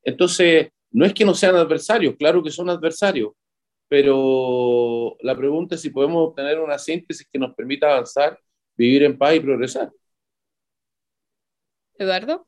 Entonces, 0.03 0.69
no 0.91 1.03
es 1.03 1.15
que 1.15 1.25
no 1.25 1.33
sean 1.33 1.55
adversarios, 1.55 2.15
claro 2.15 2.43
que 2.43 2.51
son 2.51 2.69
adversarios, 2.69 3.31
pero 3.89 5.17
la 5.21 5.35
pregunta 5.35 5.73
es 5.73 5.81
si 5.81 5.89
podemos 5.89 6.27
obtener 6.27 6.59
una 6.59 6.77
síntesis 6.77 7.27
que 7.27 7.39
nos 7.39 7.55
permita 7.55 7.87
avanzar, 7.87 8.39
vivir 8.75 9.01
en 9.01 9.17
paz 9.17 9.33
y 9.33 9.39
progresar. 9.39 9.91
Eduardo. 11.97 12.47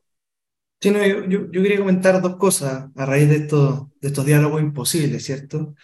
Sí, 0.80 0.90
no, 0.90 1.06
yo, 1.06 1.26
yo, 1.26 1.62
quería 1.62 1.78
comentar 1.78 2.22
dos 2.22 2.36
cosas 2.36 2.88
a 2.96 3.06
raíz 3.06 3.28
de 3.28 3.36
estos, 3.36 3.88
de 4.00 4.08
estos 4.08 4.24
diálogos 4.24 4.62
imposibles, 4.62 5.24
¿cierto? 5.24 5.74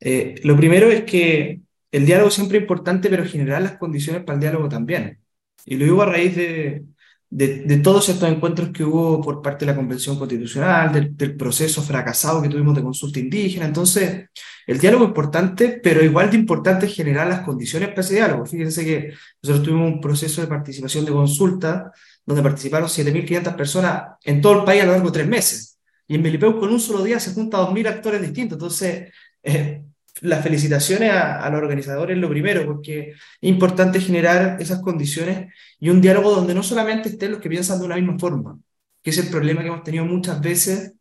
Eh, 0.00 0.36
lo 0.44 0.56
primero 0.56 0.90
es 0.90 1.04
que 1.04 1.60
el 1.92 2.06
diálogo 2.06 2.30
siempre 2.30 2.58
es 2.58 2.62
importante, 2.62 3.10
pero 3.10 3.26
generar 3.26 3.60
las 3.62 3.76
condiciones 3.76 4.24
para 4.24 4.34
el 4.36 4.40
diálogo 4.40 4.68
también. 4.68 5.20
Y 5.66 5.76
lo 5.76 5.84
digo 5.84 6.02
a 6.02 6.06
raíz 6.06 6.36
de, 6.36 6.84
de, 7.30 7.78
todos 7.78 8.08
estos 8.08 8.28
encuentros 8.28 8.70
que 8.70 8.84
hubo 8.84 9.20
por 9.22 9.40
parte 9.40 9.64
de 9.64 9.72
la 9.72 9.76
Convención 9.76 10.18
Constitucional, 10.18 11.14
del, 11.16 11.36
proceso 11.36 11.82
fracasado 11.82 12.42
que 12.42 12.48
tuvimos 12.48 12.74
de 12.74 12.82
consulta 12.82 13.20
indígena. 13.20 13.66
Entonces, 13.66 14.28
el 14.66 14.78
diálogo 14.78 15.04
es 15.04 15.08
importante, 15.10 15.80
pero 15.82 16.04
igual 16.04 16.30
de 16.30 16.36
importante 16.36 16.86
es 16.86 16.94
generar 16.94 17.28
las 17.28 17.42
condiciones 17.42 17.90
para 17.90 18.00
ese 18.00 18.14
diálogo. 18.14 18.46
Fíjense 18.46 18.84
que 18.84 19.14
nosotros 19.42 19.62
tuvimos 19.64 19.92
un 19.92 20.00
proceso 20.00 20.40
de 20.40 20.48
participación 20.48 21.04
de 21.04 21.12
consulta 21.12 21.92
donde 22.24 22.42
participaron 22.42 22.88
7.500 22.88 23.56
personas 23.56 24.02
en 24.24 24.40
todo 24.40 24.60
el 24.60 24.64
país 24.64 24.82
a 24.82 24.86
lo 24.86 24.92
largo 24.92 25.08
de 25.08 25.12
tres 25.12 25.28
meses. 25.28 25.78
Y 26.06 26.16
en 26.16 26.22
Melipeu 26.22 26.58
con 26.58 26.70
un 26.70 26.80
solo 26.80 27.02
día 27.04 27.20
se 27.20 27.32
juntan 27.32 27.60
2.000 27.60 27.88
actores 27.88 28.20
distintos. 28.20 28.56
Entonces, 28.56 29.12
eh, 29.42 29.82
las 30.22 30.42
felicitaciones 30.42 31.10
a, 31.12 31.48
los 31.50 31.62
organizadores, 31.62 32.18
lo 32.18 32.28
primero, 32.28 32.64
porque 32.66 33.10
es 33.10 33.16
importante 33.40 34.00
generar 34.00 34.60
esas 34.60 34.80
condiciones 34.80 35.52
y 35.78 35.88
un 35.88 36.00
diálogo 36.00 36.30
donde 36.30 36.54
no 36.54 36.62
solamente 36.62 37.08
estén 37.10 37.32
los 37.32 37.40
que 37.40 37.48
piensan 37.48 37.78
de 37.78 37.86
una 37.86 37.96
misma 37.96 38.18
forma, 38.18 38.58
que 39.02 39.10
es 39.10 39.18
el 39.18 39.28
problema 39.28 39.62
que 39.62 39.68
hemos 39.68 39.82
tenido 39.82 40.04
muchas 40.04 40.40
veces 40.40 40.94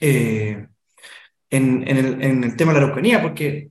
eh, 0.00 0.66
en, 1.50 1.88
el, 1.88 2.56
tema 2.56 2.72
de 2.72 2.80
la 2.80 2.84
Araucanía, 2.86 3.22
porque 3.22 3.70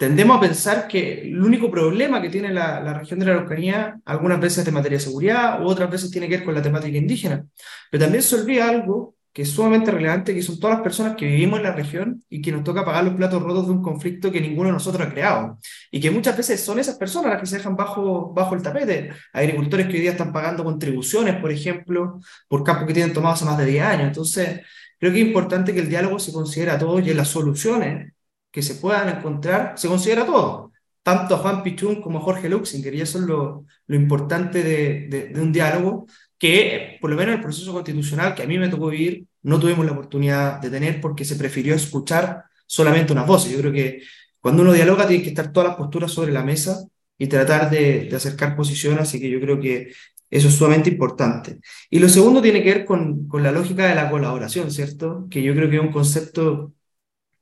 tendemos 0.00 0.38
a 0.38 0.40
pensar 0.40 0.88
que 0.88 1.20
el 1.24 1.42
único 1.42 1.70
problema 1.70 2.22
que 2.22 2.30
tiene 2.30 2.54
la, 2.54 2.94
región 2.94 3.20
de 3.20 3.26
la 3.26 3.32
Araucanía 3.32 4.00
algunas 4.06 4.40
veces 4.40 4.60
es 4.60 4.64
de 4.64 4.72
materia 4.72 4.96
de 4.96 5.04
seguridad 5.04 5.62
otras 5.62 5.90
veces 5.90 6.10
tiene 6.10 6.26
que 6.26 6.38
ver 6.38 6.44
con 6.46 6.54
la 6.54 6.62
temática 6.62 6.96
indígena, 6.96 7.44
pero 7.90 8.04
también 8.04 8.22
se 8.22 8.36
olvida 8.36 8.66
algo 8.66 9.14
que 9.30 9.42
es 9.42 9.50
sumamente 9.50 9.90
relevante, 9.90 10.34
que 10.34 10.40
son 10.40 10.58
todas 10.58 10.76
las 10.76 10.82
personas 10.82 11.16
que 11.16 11.26
vivimos 11.26 11.58
en 11.58 11.64
la 11.64 11.72
región 11.72 12.24
y 12.30 12.40
que 12.40 12.50
nos 12.50 12.64
toca 12.64 12.82
pagar 12.82 13.04
los 13.04 13.14
platos 13.14 13.42
rotos 13.42 13.66
de 13.66 13.72
un 13.72 13.82
conflicto 13.82 14.32
que 14.32 14.40
ninguno 14.40 14.68
de 14.68 14.72
nosotros 14.72 15.06
ha 15.06 15.10
creado. 15.10 15.58
Y 15.90 16.00
que 16.00 16.10
muchas 16.10 16.36
veces 16.36 16.60
son 16.60 16.78
esas 16.80 16.96
personas 16.96 17.32
las 17.32 17.40
que 17.40 17.46
se 17.46 17.58
dejan 17.58 17.76
bajo, 17.76 18.32
bajo 18.32 18.54
el 18.56 18.62
tapete. 18.62 19.10
Agricultores 19.32 19.86
que 19.86 19.92
hoy 19.92 20.00
día 20.00 20.12
están 20.12 20.32
pagando 20.32 20.64
contribuciones, 20.64 21.36
por 21.36 21.52
ejemplo, 21.52 22.18
por 22.48 22.64
campos 22.64 22.88
que 22.88 22.94
tienen 22.94 23.12
tomados 23.12 23.38
hace 23.38 23.44
más 23.44 23.58
de 23.58 23.66
10 23.66 23.84
años. 23.84 24.06
Entonces, 24.08 24.62
creo 24.98 25.12
que 25.12 25.20
es 25.20 25.26
importante 25.26 25.72
que 25.74 25.80
el 25.80 25.88
diálogo 25.88 26.18
se 26.18 26.32
considere 26.32 26.72
a 26.72 26.78
todos 26.78 27.06
y 27.06 27.10
en 27.10 27.16
las 27.16 27.28
soluciones 27.28 28.12
que 28.50 28.62
se 28.62 28.76
puedan 28.76 29.08
encontrar 29.16 29.74
se 29.76 29.88
considera 29.88 30.22
a 30.22 30.26
todos. 30.26 30.70
Tanto 31.02 31.34
a 31.34 31.38
Juan 31.38 31.62
Pichún 31.62 32.02
como 32.02 32.18
a 32.18 32.22
Jorge 32.22 32.48
Luxinger, 32.48 32.94
y 32.94 33.00
eso 33.00 33.18
es 33.18 33.24
lo, 33.24 33.64
lo 33.86 33.96
importante 33.96 34.62
de, 34.62 35.30
de, 35.32 35.40
un 35.40 35.52
diálogo, 35.52 36.06
que 36.38 36.98
por 37.00 37.10
lo 37.10 37.16
menos 37.16 37.34
el 37.36 37.40
proceso 37.40 37.72
constitucional 37.72 38.34
que 38.34 38.42
a 38.42 38.46
mí 38.46 38.58
me 38.58 38.68
tocó 38.68 38.88
vivir, 38.88 39.26
no 39.42 39.58
tuvimos 39.58 39.86
la 39.86 39.92
oportunidad 39.92 40.60
de 40.60 40.70
tener 40.70 41.00
porque 41.00 41.24
se 41.24 41.36
prefirió 41.36 41.74
escuchar 41.74 42.44
solamente 42.66 43.12
una 43.12 43.24
voces. 43.24 43.52
Yo 43.52 43.58
creo 43.58 43.72
que 43.72 44.02
cuando 44.40 44.62
uno 44.62 44.72
dialoga 44.72 45.06
tiene 45.06 45.22
que 45.22 45.30
estar 45.30 45.52
todas 45.52 45.70
las 45.70 45.78
posturas 45.78 46.12
sobre 46.12 46.32
la 46.32 46.44
mesa 46.44 46.86
y 47.16 47.26
tratar 47.26 47.70
de, 47.70 48.04
de 48.04 48.16
acercar 48.16 48.56
posiciones, 48.56 49.02
así 49.02 49.20
que 49.20 49.30
yo 49.30 49.40
creo 49.40 49.60
que 49.60 49.92
eso 50.30 50.48
es 50.48 50.54
sumamente 50.54 50.90
importante. 50.90 51.60
Y 51.90 51.98
lo 51.98 52.08
segundo 52.08 52.40
tiene 52.40 52.62
que 52.62 52.72
ver 52.72 52.84
con, 52.84 53.26
con 53.26 53.42
la 53.42 53.50
lógica 53.52 53.86
de 53.86 53.94
la 53.96 54.10
colaboración, 54.10 54.70
¿cierto? 54.70 55.26
Que 55.28 55.42
yo 55.42 55.54
creo 55.54 55.68
que 55.68 55.76
es 55.76 55.82
un 55.82 55.90
concepto 55.90 56.72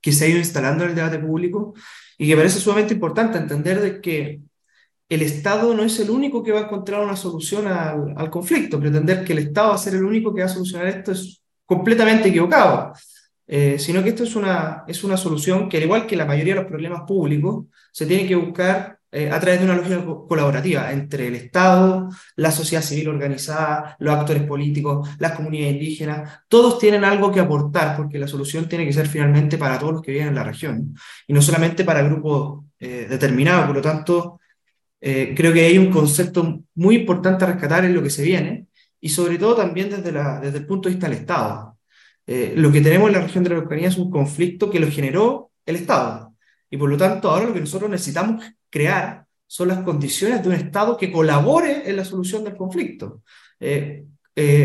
que 0.01 0.13
se 0.13 0.25
ha 0.25 0.29
ido 0.29 0.39
instalando 0.39 0.85
en 0.85 0.91
el 0.91 0.97
debate 0.97 1.19
público 1.19 1.75
y 2.17 2.27
que 2.29 2.37
parece 2.37 2.61
sumamente 2.61 2.95
importante 2.95 3.39
entender 3.39 3.81
de 3.81 4.01
que 4.01 4.41
el 5.09 5.23
Estado 5.23 5.75
no 5.75 5.85
es 5.85 5.99
el 6.01 6.11
único 6.11 6.43
que 6.43 6.53
va 6.53 6.61
a 6.61 6.65
encontrar 6.65 7.03
una 7.03 7.17
solución 7.17 7.67
al, 7.67 8.31
conflicto. 8.31 8.79
Pretender 8.79 9.25
que 9.25 9.33
el 9.33 9.39
Estado 9.39 9.71
va 9.71 9.75
a 9.75 9.79
ser 9.79 9.95
el 9.95 10.05
único 10.05 10.35
que 10.35 10.43
va 10.43 10.47
a 10.47 10.51
solucionar 10.51 10.87
esto 10.89 11.13
es 11.13 11.43
completamente 11.65 12.29
equivocado. 12.29 12.93
Eh, 13.47 13.79
sino 13.79 14.03
que 14.03 14.11
esto 14.11 14.25
es 14.25 14.37
una, 14.37 14.85
es 14.87 15.03
una 15.05 15.17
solución 15.17 15.69
que, 15.69 15.79
al 15.79 15.85
igual 15.85 16.07
que 16.07 16.17
la 16.17 16.27
mayoría 16.27 16.55
de 16.55 16.61
los 16.61 16.69
problemas 16.69 17.03
públicos, 17.07 17.65
se 17.91 18.05
tiene 18.05 18.29
que 18.29 18.37
buscar 18.37 18.98
eh, 19.11 19.31
a 19.31 19.41
través 19.41 19.61
de 19.61 19.65
una 19.65 19.77
lógica 19.77 20.05
colaborativa 20.29 20.93
entre 20.93 21.29
el 21.29 21.35
Estado, 21.35 22.11
la 22.37 22.51
sociedad 22.51 22.83
civil 22.83 23.09
organizada, 23.09 23.97
los 24.01 24.15
actores 24.15 24.43
políticos, 24.43 25.09
las 25.19 25.33
comunidades 25.33 25.75
indígenas. 25.75 26.41
Todos 26.49 26.79
tienen 26.79 27.05
algo 27.05 27.33
que 27.33 27.41
aportar 27.41 27.97
porque 27.97 28.19
la 28.19 28.29
solución 28.29 28.69
tiene 28.69 28.85
que 28.85 28.93
ser 28.93 29.09
finalmente 29.09 29.57
para 29.57 29.79
todos 29.79 29.95
los 29.95 30.03
que 30.03 30.13
viven 30.13 30.29
en 30.29 30.35
la 30.35 30.45
región 30.45 30.95
y 31.27 31.33
no 31.33 31.41
solamente 31.41 31.85
para 31.85 32.03
grupos 32.03 32.65
eh, 32.79 33.07
determinados. 33.09 33.67
Por 33.67 33.77
lo 33.77 33.83
tanto, 33.83 34.41
eh, 35.01 35.33
creo 35.37 35.53
que 35.53 35.65
hay 35.65 35.79
un 35.79 35.91
concepto 35.91 36.63
muy 36.75 36.97
importante 36.97 37.45
a 37.45 37.49
rescatar 37.49 37.85
en 37.85 37.95
lo 37.95 38.03
que 38.03 38.11
se 38.11 38.23
viene 38.25 38.67
y 39.01 39.09
sobre 39.09 39.39
todo 39.39 39.57
también 39.57 39.91
desde, 39.91 40.13
la, 40.13 40.41
desde 40.41 40.59
el 40.59 40.67
punto 40.67 40.89
de 40.89 40.95
vista 40.95 41.09
del 41.09 41.19
Estado. 41.19 41.79
Eh, 42.27 42.53
lo 42.57 42.71
que 42.71 42.81
tenemos 42.81 43.09
en 43.09 43.15
la 43.15 43.23
región 43.23 43.45
de 43.45 43.51
la 43.51 43.57
Araucanía 43.57 43.89
es 43.89 43.97
un 43.97 44.11
conflicto 44.11 44.71
que 44.71 44.81
lo 44.81 44.91
generó 44.91 45.51
el 45.65 45.77
Estado 45.77 46.35
y 46.71 46.77
por 46.77 46.91
lo 46.91 46.97
tanto 46.97 47.31
ahora 47.31 47.47
lo 47.47 47.55
que 47.55 47.61
nosotros 47.61 47.91
necesitamos 47.91 48.45
crear 48.71 49.25
son 49.47 49.69
las 49.69 49.81
condiciones 49.81 50.43
de 50.43 50.49
un 50.49 50.55
Estado 50.55 50.97
que 50.97 51.11
colabore 51.11 51.89
en 51.89 51.97
la 51.97 52.05
solución 52.05 52.45
del 52.45 52.57
conflicto. 52.57 53.23
Eh, 53.61 54.05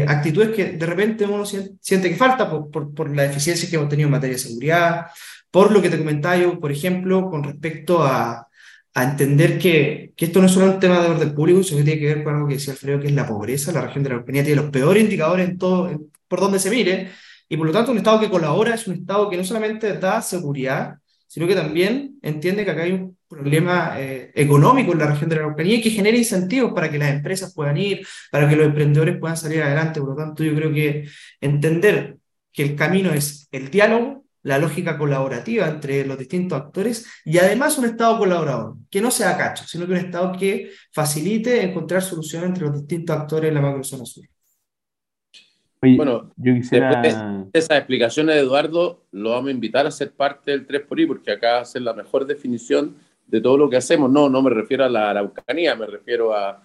actitudes 0.07 0.49
que 0.49 0.73
de 0.73 0.85
repente 0.85 1.25
uno 1.25 1.45
siente 1.45 2.09
que 2.09 2.15
falta 2.15 2.49
por, 2.49 2.69
por, 2.69 2.93
por 2.93 3.15
la 3.15 3.23
deficiencia 3.23 3.67
que 3.67 3.75
hemos 3.75 3.89
tenido 3.89 4.07
en 4.07 4.11
materia 4.11 4.35
de 4.35 4.43
seguridad, 4.43 5.07
por 5.49 5.71
lo 5.71 5.81
que 5.81 5.89
te 5.89 5.97
comentaba 5.97 6.37
yo, 6.37 6.59
por 6.59 6.71
ejemplo, 6.71 7.29
con 7.29 7.43
respecto 7.43 8.03
a, 8.03 8.47
a 8.93 9.03
entender 9.03 9.57
que, 9.57 10.13
que, 10.15 10.25
esto 10.25 10.39
no 10.39 10.45
es 10.45 10.51
solo 10.51 10.71
un 10.73 10.79
tema 10.79 11.01
de 11.01 11.09
orden 11.09 11.33
público, 11.33 11.63
sino 11.63 11.79
que 11.79 11.85
tiene 11.85 11.99
que 11.99 12.13
ver 12.13 12.23
con 12.23 12.35
algo 12.35 12.47
que 12.47 12.55
decía 12.55 12.73
Alfredo, 12.73 12.99
que 12.99 13.07
es 13.07 13.13
la 13.13 13.27
pobreza. 13.27 13.71
La 13.71 13.81
región 13.81 14.03
de 14.03 14.09
la 14.09 14.15
Araucanía 14.15 14.43
tiene 14.43 14.61
los 14.61 14.71
peores 14.71 15.03
indicadores 15.03 15.49
en 15.49 15.57
todo, 15.57 15.89
por 16.27 16.39
donde 16.39 16.59
se 16.59 16.69
mire, 16.69 17.11
y 17.49 17.57
por 17.57 17.65
lo 17.65 17.73
tanto 17.73 17.91
un 17.91 17.97
Estado 17.97 18.19
que 18.19 18.29
colabora 18.29 18.75
es 18.75 18.87
un 18.87 18.95
Estado 18.95 19.29
que 19.29 19.37
no 19.37 19.43
solamente 19.43 19.97
da 19.97 20.21
seguridad, 20.21 20.97
sino 21.33 21.47
que 21.47 21.55
también 21.55 22.19
entiende 22.21 22.63
que 22.63 22.69
acá 22.69 22.83
hay 22.83 22.91
un 22.91 23.17
problema 23.27 23.99
eh, 23.99 24.31
económico 24.35 24.91
en 24.91 24.99
la 24.99 25.07
región 25.07 25.31
de 25.31 25.35
la 25.35 25.41
Araucanía 25.41 25.77
y 25.77 25.81
que 25.81 25.89
genera 25.89 26.15
incentivos 26.15 26.73
para 26.73 26.91
que 26.91 26.99
las 26.99 27.09
empresas 27.09 27.55
puedan 27.55 27.75
ir, 27.75 28.05
para 28.29 28.47
que 28.47 28.55
los 28.55 28.67
emprendedores 28.67 29.17
puedan 29.17 29.35
salir 29.35 29.63
adelante. 29.63 29.99
Por 29.99 30.09
lo 30.09 30.15
tanto, 30.15 30.43
yo 30.43 30.53
creo 30.53 30.71
que 30.71 31.09
entender 31.41 32.17
que 32.51 32.61
el 32.61 32.75
camino 32.75 33.11
es 33.11 33.47
el 33.51 33.71
diálogo, 33.71 34.25
la 34.43 34.59
lógica 34.59 34.95
colaborativa 34.95 35.67
entre 35.67 36.05
los 36.05 36.19
distintos 36.19 36.61
actores 36.61 37.07
y 37.25 37.39
además 37.39 37.79
un 37.79 37.85
Estado 37.85 38.19
colaborador, 38.19 38.75
que 38.91 39.01
no 39.01 39.09
sea 39.09 39.35
cacho, 39.35 39.65
sino 39.65 39.87
que 39.87 39.93
un 39.93 39.97
Estado 39.97 40.37
que 40.37 40.69
facilite 40.91 41.63
encontrar 41.63 42.03
soluciones 42.03 42.49
entre 42.49 42.65
los 42.65 42.75
distintos 42.75 43.17
actores 43.17 43.49
en 43.49 43.55
la 43.55 43.61
macrozona 43.61 44.05
sur. 44.05 44.23
Bueno, 45.95 46.31
yo 46.37 46.53
quisiera... 46.53 47.01
después 47.01 47.51
de 47.51 47.59
esas 47.59 47.77
explicaciones 47.77 48.35
de 48.35 48.41
Eduardo, 48.41 49.01
lo 49.11 49.31
vamos 49.31 49.49
a 49.49 49.51
invitar 49.51 49.85
a 49.85 49.91
ser 49.91 50.11
parte 50.11 50.51
del 50.51 50.65
3 50.65 50.81
por 50.81 50.99
I, 50.99 51.05
porque 51.05 51.31
acá 51.31 51.59
hace 51.59 51.79
la 51.79 51.93
mejor 51.93 52.25
definición 52.25 52.95
de 53.27 53.41
todo 53.41 53.57
lo 53.57 53.69
que 53.69 53.77
hacemos. 53.77 54.11
No, 54.11 54.29
no 54.29 54.41
me 54.41 54.49
refiero 54.49 54.85
a 54.85 54.89
la 54.89 55.09
Araucanía, 55.09 55.75
me 55.75 55.85
refiero 55.85 56.33
a, 56.33 56.61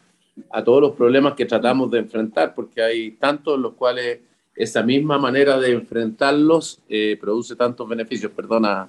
a 0.51 0.65
todos 0.65 0.81
los 0.81 0.93
problemas 0.93 1.35
que 1.35 1.47
tratamos 1.47 1.91
de 1.91 1.99
enfrentar, 1.99 2.55
porque 2.55 2.83
hay 2.83 3.13
tantos 3.13 3.57
en 3.57 3.63
los 3.63 3.75
cuales 3.75 4.21
esa 4.55 4.83
misma 4.83 5.19
manera 5.19 5.59
de 5.59 5.73
enfrentarlos 5.73 6.83
eh, 6.89 7.17
produce 7.21 7.55
tantos 7.57 7.89
beneficios. 7.89 8.33
Perdona. 8.33 8.89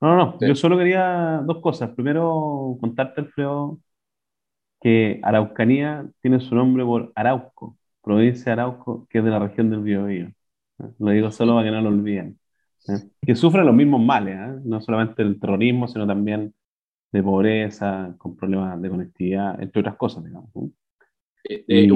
No, 0.00 0.16
no, 0.16 0.38
yo 0.40 0.54
solo 0.54 0.76
quería 0.76 1.40
dos 1.44 1.58
cosas. 1.58 1.90
Primero, 1.90 2.76
contarte, 2.80 3.20
Alfredo, 3.20 3.78
que 4.80 5.20
Araucanía 5.22 6.06
tiene 6.20 6.40
su 6.40 6.54
nombre 6.54 6.84
por 6.84 7.12
Arauco, 7.14 7.76
provincia 8.02 8.46
de 8.46 8.52
Arauco, 8.52 9.06
que 9.08 9.18
es 9.18 9.24
de 9.24 9.30
la 9.30 9.38
región 9.38 9.70
del 9.70 9.80
Biobío. 9.80 10.32
Lo 10.98 11.10
digo 11.10 11.30
solo 11.30 11.54
para 11.54 11.66
que 11.66 11.70
no 11.70 11.80
lo 11.82 11.88
olviden. 11.88 12.38
Que 13.20 13.34
sufre 13.34 13.64
los 13.64 13.74
mismos 13.74 14.02
males, 14.02 14.36
¿eh? 14.36 14.60
no 14.64 14.80
solamente 14.80 15.22
el 15.22 15.38
terrorismo, 15.38 15.86
sino 15.86 16.06
también 16.06 16.54
de 17.12 17.22
pobreza, 17.22 18.14
con 18.18 18.36
problemas 18.36 18.80
de 18.80 18.88
conectividad, 18.88 19.60
entre 19.60 19.80
otras 19.80 19.96
cosas, 19.96 20.24
digamos. 20.24 20.50
Eh, 21.44 21.64
y, 21.66 21.90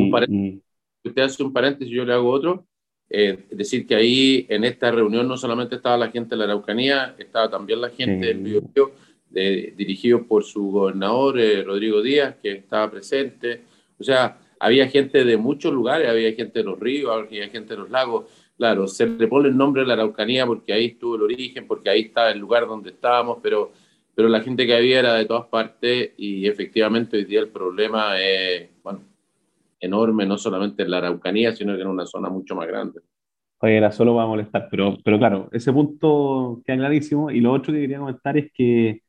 usted 1.05 1.23
hace 1.23 1.43
un 1.43 1.53
paréntesis, 1.53 1.95
yo 1.95 2.05
le 2.05 2.13
hago 2.13 2.31
otro. 2.31 2.67
Eh, 3.09 3.47
es 3.51 3.59
decir, 3.59 3.87
que 3.87 3.95
ahí 3.95 4.47
en 4.49 4.65
esta 4.65 4.91
reunión 4.91 5.29
no 5.29 5.37
solamente 5.37 5.77
estaba 5.77 5.97
la 5.97 6.11
gente 6.11 6.31
de 6.31 6.39
la 6.39 6.45
Araucanía, 6.45 7.15
estaba 7.19 7.49
también 7.51 7.81
la 7.81 7.91
gente 7.91 8.27
del 8.27 8.39
Biobío, 8.39 8.93
dirigido 9.31 10.27
por 10.27 10.45
su 10.45 10.71
gobernador, 10.71 11.39
eh, 11.41 11.63
Rodrigo 11.63 12.03
Díaz, 12.03 12.37
que 12.43 12.53
estaba 12.53 12.91
presente. 12.91 13.63
O 13.99 14.05
sea, 14.05 14.39
había 14.65 14.89
gente 14.89 15.25
de 15.25 15.37
muchos 15.37 15.75
lugares, 15.75 16.09
había 16.09 16.33
gente 16.33 16.61
de 16.61 16.65
los 16.65 16.81
ríos, 16.81 17.13
había 17.13 17.49
gente 17.51 17.75
de 17.75 17.81
los 17.81 17.91
lagos. 17.91 18.25
Claro, 18.57 18.89
se 18.89 19.07
le 19.07 19.29
pone 19.29 19.49
el 19.49 19.57
nombre 19.57 19.83
de 19.83 19.89
la 19.89 19.95
Araucanía 19.95 20.47
porque 20.47 20.73
ahí 20.73 20.87
estuvo 20.87 21.17
el 21.17 21.23
origen, 21.23 21.67
porque 21.67 21.91
ahí 21.91 22.01
está 22.03 22.31
el 22.31 22.39
lugar 22.39 22.67
donde 22.67 22.91
estábamos, 22.91 23.39
pero, 23.43 23.73
pero 24.15 24.29
la 24.29 24.41
gente 24.41 24.67
que 24.67 24.75
había 24.75 25.01
era 25.01 25.15
de 25.15 25.27
todas 25.27 25.47
partes 25.49 26.13
y 26.17 26.47
efectivamente 26.47 27.19
hoy 27.19 27.25
día 27.25 27.41
el 27.41 27.49
problema 27.49 28.19
es, 28.19 28.71
bueno, 28.83 29.01
enorme, 29.81 30.25
no 30.25 30.39
solamente 30.39 30.83
en 30.83 30.91
la 30.93 30.99
Araucanía, 30.99 31.53
sino 31.55 31.77
que 31.77 31.83
en 31.83 31.89
una 31.89 32.07
zona 32.07 32.31
mucho 32.31 32.55
más 32.55 32.67
grande. 32.67 33.01
Oye, 33.59 33.77
era 33.77 33.93
solo 33.93 34.15
va 34.15 34.23
a 34.23 34.27
molestar, 34.27 34.69
pero, 34.71 34.97
pero 35.05 35.19
claro, 35.19 35.51
ese 35.53 35.73
punto 35.75 36.63
queda 36.65 36.79
clarísimo. 36.79 37.31
Y 37.31 37.41
lo 37.41 37.53
otro 37.53 37.73
que 37.73 37.81
quería 37.81 37.99
comentar 37.99 38.39
es 38.39 38.51
que 38.53 39.03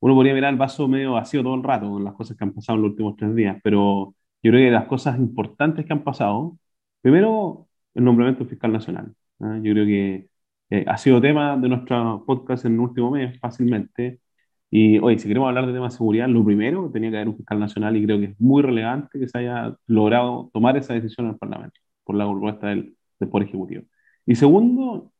uno 0.00 0.14
podría 0.14 0.34
mirar 0.34 0.52
el 0.52 0.58
vaso 0.58 0.88
medio 0.88 1.12
vacío 1.12 1.42
todo 1.42 1.54
el 1.56 1.62
rato 1.62 1.90
con 1.90 2.04
las 2.04 2.14
cosas 2.14 2.36
que 2.36 2.44
han 2.44 2.54
pasado 2.54 2.76
en 2.76 2.82
los 2.82 2.90
últimos 2.92 3.16
tres 3.16 3.34
días, 3.34 3.58
pero 3.62 4.14
yo 4.44 4.52
creo 4.52 4.66
que 4.68 4.72
las 4.72 4.86
cosas 4.86 5.18
importantes 5.18 5.86
que 5.86 5.92
han 5.94 6.04
pasado, 6.04 6.58
primero, 7.02 7.68
el 7.94 8.04
nombramiento 8.04 8.46
fiscal 8.46 8.72
nacional. 8.72 9.14
Yo 9.40 9.72
creo 9.72 9.86
que 9.86 10.28
ha 10.86 10.96
sido 10.98 11.20
tema 11.20 11.56
de 11.56 11.68
nuestro 11.68 12.24
podcast 12.26 12.64
en 12.66 12.74
el 12.74 12.80
último 12.80 13.10
mes, 13.12 13.38
fácilmente, 13.40 14.20
Y 14.70 14.98
hoy, 14.98 15.18
si 15.18 15.28
queremos 15.28 15.48
hablar 15.48 15.66
de 15.66 15.72
temas 15.72 15.94
de 15.94 15.98
seguridad, 15.98 16.28
lo 16.28 16.44
primero 16.44 16.90
tenía 16.92 17.10
que 17.10 17.16
haber 17.18 17.28
un 17.28 17.36
fiscal 17.36 17.60
nacional 17.60 17.96
y 17.96 18.04
creo 18.04 18.18
que 18.18 18.26
es 18.26 18.40
muy 18.40 18.62
relevante 18.62 19.18
que 19.20 19.28
se 19.28 19.38
haya 19.38 19.76
logrado 19.86 20.50
tomar 20.52 20.76
esa 20.76 20.94
decisión 20.94 21.26
en 21.26 21.32
el 21.34 21.38
Parlamento 21.38 21.80
por 22.04 22.16
la 22.16 22.24
propuesta 22.28 22.68
del, 22.68 22.96
del 23.20 23.28
Poder 23.28 23.48
Ejecutivo. 23.48 23.84
Y 24.26 24.34
segundo, 24.34 25.12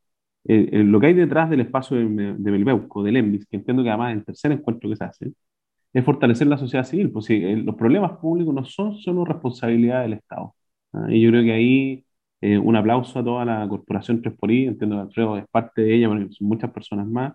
eh, 0.45 0.69
eh, 0.73 0.83
lo 0.83 0.99
que 0.99 1.07
hay 1.07 1.13
detrás 1.13 1.49
del 1.49 1.61
espacio 1.61 1.97
de, 1.97 2.35
de 2.37 2.51
Belbeuco, 2.51 3.03
del 3.03 3.17
ENVIS, 3.17 3.45
que 3.47 3.57
entiendo 3.57 3.83
que 3.83 3.89
además 3.89 4.11
es 4.13 4.17
el 4.19 4.25
tercer 4.25 4.51
encuentro 4.51 4.89
que 4.89 4.95
se 4.97 5.03
hace, 5.05 5.33
es 5.95 6.05
fortalecer 6.05 6.47
la 6.47 6.57
sociedad 6.57 6.85
civil. 6.85 7.11
Pues 7.11 7.25
sí, 7.25 7.35
eh, 7.43 7.57
los 7.57 7.75
problemas 7.75 8.13
públicos 8.19 8.53
no 8.53 8.65
son 8.65 8.97
solo 8.97 9.25
responsabilidad 9.25 10.03
del 10.03 10.13
Estado. 10.13 10.55
¿ah? 10.93 11.07
Y 11.09 11.21
yo 11.21 11.29
creo 11.31 11.43
que 11.43 11.53
ahí 11.53 12.01
un 12.63 12.75
aplauso 12.75 13.17
a 13.19 13.23
toda 13.23 13.43
la 13.43 13.67
corporación 13.67 14.21
3 14.21 14.35
por 14.37 14.51
I, 14.51 14.67
entiendo 14.67 14.97
que 14.97 15.01
Alfredo 15.03 15.37
es 15.37 15.45
parte 15.49 15.81
de 15.81 15.95
ella, 15.95 16.09
pero 16.09 16.31
son 16.31 16.47
muchas 16.47 16.69
personas 16.71 17.07
más. 17.07 17.33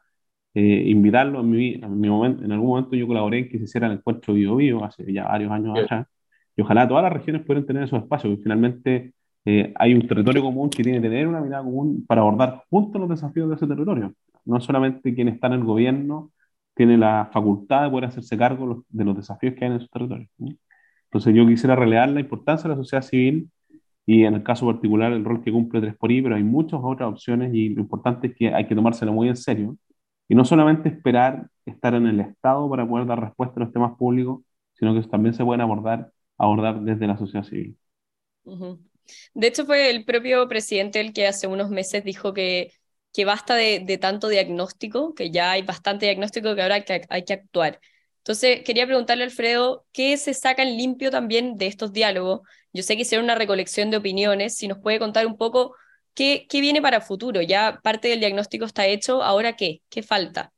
invitarlo 0.55 1.40
a 1.40 1.43
mi, 1.43 1.81
a 1.83 1.88
mi 1.88 2.09
momento, 2.09 2.45
en 2.45 2.52
algún 2.52 2.69
momento 2.69 2.97
yo 2.97 3.07
colaboré 3.09 3.40
en 3.40 3.49
que 3.49 3.59
se 3.59 3.64
hiciera 3.64 3.88
el 3.88 3.95
encuentro 3.95 4.35
Vivo 4.35 4.57
Vivo 4.57 4.85
hace 4.85 5.12
ya 5.12 5.25
varios 5.25 5.50
años 5.50 5.79
atrás, 5.79 6.07
y 6.57 6.62
ojalá 6.62 6.87
todas 6.87 7.02
las 7.02 7.12
regiones 7.12 7.45
puedan 7.45 7.67
tener 7.67 7.85
esos 7.85 8.02
espacios, 8.02 8.31
porque 8.31 8.43
finalmente 8.45 9.14
eh, 9.45 9.73
hay 9.76 9.95
un 9.95 10.07
territorio 10.07 10.43
común 10.43 10.71
que 10.71 10.83
tiene 10.83 11.00
que 11.00 11.09
tener 11.09 11.26
una 11.26 11.40
mirada 11.40 11.64
común 11.64 12.05
para 12.07 12.21
abordar 12.21 12.64
juntos 12.69 13.00
los 13.00 13.11
desafíos 13.11 13.49
de 13.49 13.55
ese 13.57 13.67
territorio. 13.67 14.14
No 14.45 14.61
solamente 14.61 15.14
quien 15.14 15.29
está 15.29 15.47
en 15.49 15.55
el 15.55 15.64
gobierno 15.64 16.33
tiene 16.75 16.97
la 16.97 17.31
facultad 17.33 17.85
de 17.85 17.91
poder 17.91 18.07
hacerse 18.07 18.37
cargo 18.39 18.85
de 18.89 19.05
los 19.05 19.17
desafíos 19.17 19.55
que 19.55 19.65
hay 19.65 19.73
en 19.73 19.81
su 19.81 19.89
territorio. 19.89 20.29
Entonces 21.05 21.35
yo 21.35 21.47
quisiera 21.47 21.77
relevar 21.77 22.11
la 22.11 22.21
importancia 22.21 22.65
de 22.65 22.77
la 22.77 22.83
sociedad 22.83 23.03
civil 23.03 23.50
y 24.07 24.25
en 24.25 24.35
el 24.35 24.43
caso 24.43 24.67
particular 24.67 25.12
el 25.12 25.25
rol 25.25 25.43
que 25.43 25.53
cumple 25.53 25.81
3 25.81 25.97
por 25.97 26.11
I, 26.11 26.23
pero 26.23 26.37
hay 26.37 26.45
muchas 26.45 26.81
otras 26.83 27.11
opciones 27.11 27.53
y 27.55 27.71
lo 27.71 27.83
importante 27.83 28.29
es 28.29 28.35
que 28.35 28.55
hay 28.55 28.67
que 28.67 28.75
tomárselo 28.75 29.12
muy 29.12 29.29
en 29.29 29.37
serio 29.37 29.77
y 30.29 30.35
no 30.35 30.45
solamente 30.45 30.89
esperar 30.89 31.49
estar 31.67 31.95
en 31.95 32.07
el 32.07 32.21
Estado 32.21 32.69
para 32.71 32.89
poder 32.89 33.07
dar 33.07 33.21
respuesta 33.21 33.61
a 33.61 33.65
los 33.65 33.73
temas 33.73 33.97
públicos, 33.99 34.43
sino 34.75 34.95
que 34.95 35.07
también 35.09 35.35
se 35.35 35.45
pueden 35.45 35.61
abordar, 35.61 36.12
abordar 36.39 36.81
desde 36.81 37.07
la 37.07 37.19
sociedad 37.19 37.45
civil. 37.45 37.77
De 39.35 39.47
hecho, 39.49 39.67
fue 39.67 39.91
el 39.91 40.05
propio 40.05 40.49
presidente 40.49 41.00
el 41.00 41.12
que 41.12 41.27
hace 41.27 41.49
unos 41.49 41.71
meses 41.71 42.05
dijo 42.05 42.33
que, 42.33 42.73
que 43.12 43.25
basta 43.25 43.55
de, 43.57 43.99
tanto 44.00 44.29
diagnóstico, 44.29 45.14
que 45.14 45.31
ya 45.31 45.52
hay 45.52 45.62
bastante 45.62 46.07
diagnóstico 46.07 46.55
que 46.55 46.62
ahora 46.62 46.76
hay 46.76 46.85
que, 46.85 47.02
hay 47.09 47.25
que 47.25 47.33
actuar. 47.35 47.81
Entonces, 48.19 48.62
quería 48.64 48.87
preguntarle 48.87 49.25
Alfredo, 49.25 49.87
¿qué 49.93 50.17
se 50.17 50.35
saca 50.35 50.62
en 50.62 50.76
limpio 50.76 51.11
también 51.11 51.57
de 51.57 51.67
estos 51.67 51.93
diálogos? 51.93 52.40
Yo 52.73 52.83
sé 52.83 52.97
que 52.97 53.02
hicieron 53.02 53.25
una 53.25 53.35
recolección 53.35 53.90
de 53.90 53.97
opiniones, 53.97 54.57
si 54.57 54.69
nos 54.69 54.79
puede 54.79 54.99
contar 54.99 55.26
un 55.26 55.37
poco 55.37 55.75
qué, 56.14 56.47
qué 56.49 56.61
viene 56.61 56.83
para 56.83 57.00
futuro. 57.00 57.43
Ya 57.43 57.81
parte 57.83 58.09
del 58.09 58.21
diagnóstico 58.21 58.64
está 58.67 58.87
hecho, 58.87 59.23
¿ahora 59.23 59.57
qué? 59.57 59.83
¿Qué 59.88 60.02
falta? 60.02 60.52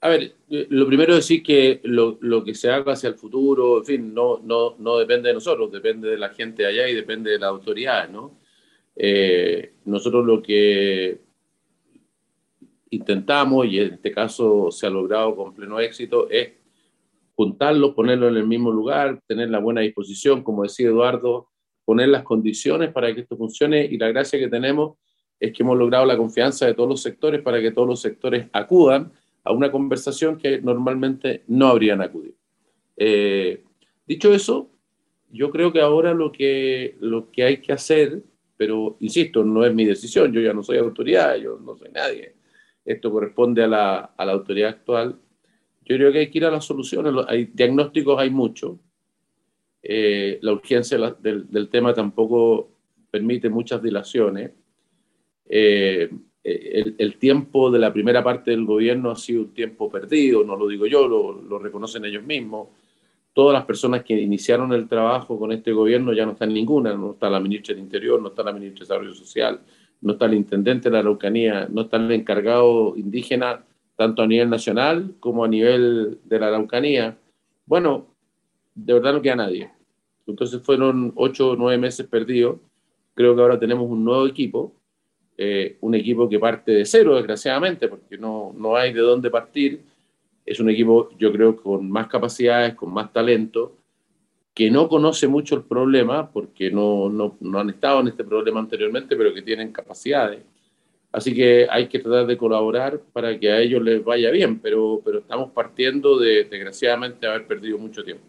A 0.00 0.08
ver, 0.08 0.34
lo 0.48 0.86
primero 0.88 1.12
es 1.12 1.18
decir 1.20 1.44
que 1.44 1.80
lo, 1.84 2.18
lo, 2.22 2.42
que 2.42 2.54
se 2.56 2.68
haga 2.70 2.94
hacia 2.94 3.08
el 3.08 3.14
futuro, 3.14 3.78
en 3.78 3.84
fin, 3.84 4.14
no, 4.14 4.38
no, 4.38 4.74
no 4.78 4.98
depende 4.98 5.28
de 5.28 5.34
nosotros, 5.34 5.70
depende 5.70 6.10
de 6.10 6.18
la 6.18 6.30
gente 6.30 6.66
allá 6.66 6.88
y 6.88 6.94
depende 6.94 7.30
de 7.30 7.38
la 7.38 7.46
autoridad, 7.46 8.08
¿no? 8.08 8.41
Eh, 8.96 9.74
nosotros 9.84 10.24
lo 10.24 10.42
que 10.42 11.20
intentamos, 12.90 13.66
y 13.66 13.78
en 13.78 13.94
este 13.94 14.12
caso 14.12 14.70
se 14.70 14.86
ha 14.86 14.90
logrado 14.90 15.34
con 15.34 15.54
pleno 15.54 15.80
éxito, 15.80 16.28
es 16.30 16.50
juntarlos, 17.34 17.94
ponerlos 17.94 18.30
en 18.30 18.36
el 18.36 18.46
mismo 18.46 18.70
lugar, 18.70 19.20
tener 19.26 19.50
la 19.50 19.58
buena 19.58 19.80
disposición, 19.80 20.42
como 20.42 20.62
decía 20.62 20.88
Eduardo, 20.88 21.48
poner 21.84 22.08
las 22.08 22.22
condiciones 22.22 22.92
para 22.92 23.14
que 23.14 23.22
esto 23.22 23.36
funcione 23.36 23.84
y 23.84 23.98
la 23.98 24.08
gracia 24.08 24.38
que 24.38 24.48
tenemos 24.48 24.96
es 25.40 25.52
que 25.52 25.62
hemos 25.62 25.76
logrado 25.76 26.06
la 26.06 26.16
confianza 26.16 26.66
de 26.66 26.74
todos 26.74 26.88
los 26.88 27.02
sectores 27.02 27.42
para 27.42 27.60
que 27.60 27.72
todos 27.72 27.88
los 27.88 28.00
sectores 28.00 28.46
acudan 28.52 29.12
a 29.42 29.52
una 29.52 29.72
conversación 29.72 30.38
que 30.38 30.60
normalmente 30.60 31.42
no 31.48 31.66
habrían 31.66 32.00
acudido. 32.00 32.36
Eh, 32.96 33.64
dicho 34.06 34.32
eso, 34.32 34.70
yo 35.30 35.50
creo 35.50 35.72
que 35.72 35.80
ahora 35.80 36.14
lo 36.14 36.30
que, 36.30 36.96
lo 37.00 37.30
que 37.32 37.42
hay 37.42 37.56
que 37.56 37.72
hacer, 37.72 38.22
pero 38.62 38.96
insisto, 39.00 39.42
no 39.42 39.66
es 39.66 39.74
mi 39.74 39.84
decisión, 39.84 40.32
yo 40.32 40.40
ya 40.40 40.52
no 40.52 40.62
soy 40.62 40.78
autoridad, 40.78 41.34
yo 41.34 41.58
no 41.58 41.76
soy 41.76 41.90
nadie, 41.90 42.36
esto 42.84 43.10
corresponde 43.10 43.64
a 43.64 43.66
la, 43.66 43.98
a 44.16 44.24
la 44.24 44.30
autoridad 44.30 44.68
actual, 44.68 45.18
yo 45.84 45.96
creo 45.96 46.12
que 46.12 46.18
hay 46.20 46.30
que 46.30 46.38
ir 46.38 46.44
a 46.44 46.50
las 46.52 46.64
soluciones, 46.64 47.12
hay 47.26 47.46
diagnósticos, 47.46 48.20
hay 48.20 48.30
mucho, 48.30 48.78
eh, 49.82 50.38
la 50.42 50.52
urgencia 50.52 50.96
del, 51.20 51.50
del, 51.50 51.68
tema 51.68 51.92
tampoco 51.92 52.70
permite 53.10 53.48
muchas 53.50 53.82
dilaciones. 53.82 54.52
Eh, 55.48 56.08
eh, 56.44 56.94
el, 56.98 57.16
tiempo 57.16 57.68
de 57.68 57.80
la 57.80 57.92
primera 57.92 58.22
parte 58.22 58.52
del 58.52 58.64
gobierno 58.64 59.10
ha 59.10 59.16
sido 59.16 59.42
un 59.42 59.52
tiempo 59.52 59.90
perdido, 59.90 60.44
no 60.44 60.54
lo 60.54 60.68
digo 60.68 60.86
yo, 60.86 61.08
lo, 61.08 61.58
reconocen 61.58 62.04
ellos 62.04 62.22
mismos. 62.22 62.68
Todas 63.32 63.54
las 63.54 63.64
personas 63.64 64.04
que 64.04 64.20
iniciaron 64.20 64.72
el 64.72 64.88
trabajo 64.88 65.38
con 65.38 65.52
este 65.52 65.72
gobierno 65.72 66.12
ya 66.12 66.26
no 66.26 66.32
están 66.32 66.52
ninguna, 66.52 66.94
no 66.94 67.12
está 67.12 67.30
la 67.30 67.40
ministra 67.40 67.74
del 67.74 67.84
Interior, 67.84 68.20
no 68.20 68.28
está 68.28 68.42
la 68.42 68.52
ministra 68.52 68.80
de 68.80 68.88
Desarrollo 68.88 69.14
Social, 69.14 69.60
no 70.00 70.12
está 70.12 70.26
el 70.26 70.34
intendente 70.34 70.88
de 70.88 70.92
la 70.92 70.98
Araucanía, 71.00 71.68
no 71.70 71.82
está 71.82 71.96
el 71.96 72.10
encargado 72.12 72.94
indígena, 72.96 73.64
tanto 73.96 74.22
a 74.22 74.26
nivel 74.26 74.50
nacional 74.50 75.14
como 75.20 75.44
a 75.44 75.48
nivel 75.48 76.18
de 76.24 76.38
la 76.38 76.48
Araucanía. 76.48 77.16
Bueno, 77.66 78.06
de 78.74 78.94
verdad 78.94 79.14
no 79.14 79.22
queda 79.22 79.36
nadie. 79.36 79.70
Entonces 80.26 80.60
fueron 80.62 81.12
ocho 81.16 81.50
o 81.50 81.56
nueve 81.56 81.78
meses 81.78 82.06
perdidos. 82.06 82.58
Creo 83.14 83.34
que 83.34 83.42
ahora 83.42 83.58
tenemos 83.58 83.90
un 83.90 84.04
nuevo 84.04 84.26
equipo 84.26 84.74
eh, 85.36 85.78
un 85.80 85.94
equipo 85.94 86.28
que 86.28 86.38
parte 86.38 86.72
de 86.72 86.84
cero, 86.84 87.16
desgraciadamente, 87.16 87.88
porque 87.88 88.18
no, 88.18 88.54
no 88.56 88.76
hay 88.76 88.92
de 88.92 89.00
dónde 89.00 89.30
partir. 89.30 89.82
Es 90.44 90.60
un 90.60 90.70
equipo, 90.70 91.10
yo 91.18 91.32
creo, 91.32 91.56
con 91.56 91.90
más 91.90 92.08
capacidades, 92.08 92.74
con 92.74 92.92
más 92.92 93.12
talento, 93.12 93.76
que 94.54 94.70
no 94.70 94.88
conoce 94.88 95.28
mucho 95.28 95.54
el 95.54 95.62
problema, 95.62 96.30
porque 96.30 96.70
no, 96.70 97.08
no, 97.08 97.36
no 97.40 97.58
han 97.58 97.70
estado 97.70 98.00
en 98.00 98.08
este 98.08 98.24
problema 98.24 98.60
anteriormente, 98.60 99.16
pero 99.16 99.32
que 99.32 99.42
tienen 99.42 99.72
capacidades. 99.72 100.42
Así 101.12 101.34
que 101.34 101.66
hay 101.70 101.88
que 101.88 101.98
tratar 101.98 102.26
de 102.26 102.38
colaborar 102.38 103.00
para 103.12 103.38
que 103.38 103.50
a 103.50 103.60
ellos 103.60 103.82
les 103.82 104.02
vaya 104.02 104.30
bien, 104.30 104.60
pero, 104.60 105.00
pero 105.04 105.18
estamos 105.18 105.50
partiendo 105.52 106.18
de, 106.18 106.44
desgraciadamente, 106.44 107.26
haber 107.26 107.46
perdido 107.46 107.78
mucho 107.78 108.02
tiempo. 108.02 108.24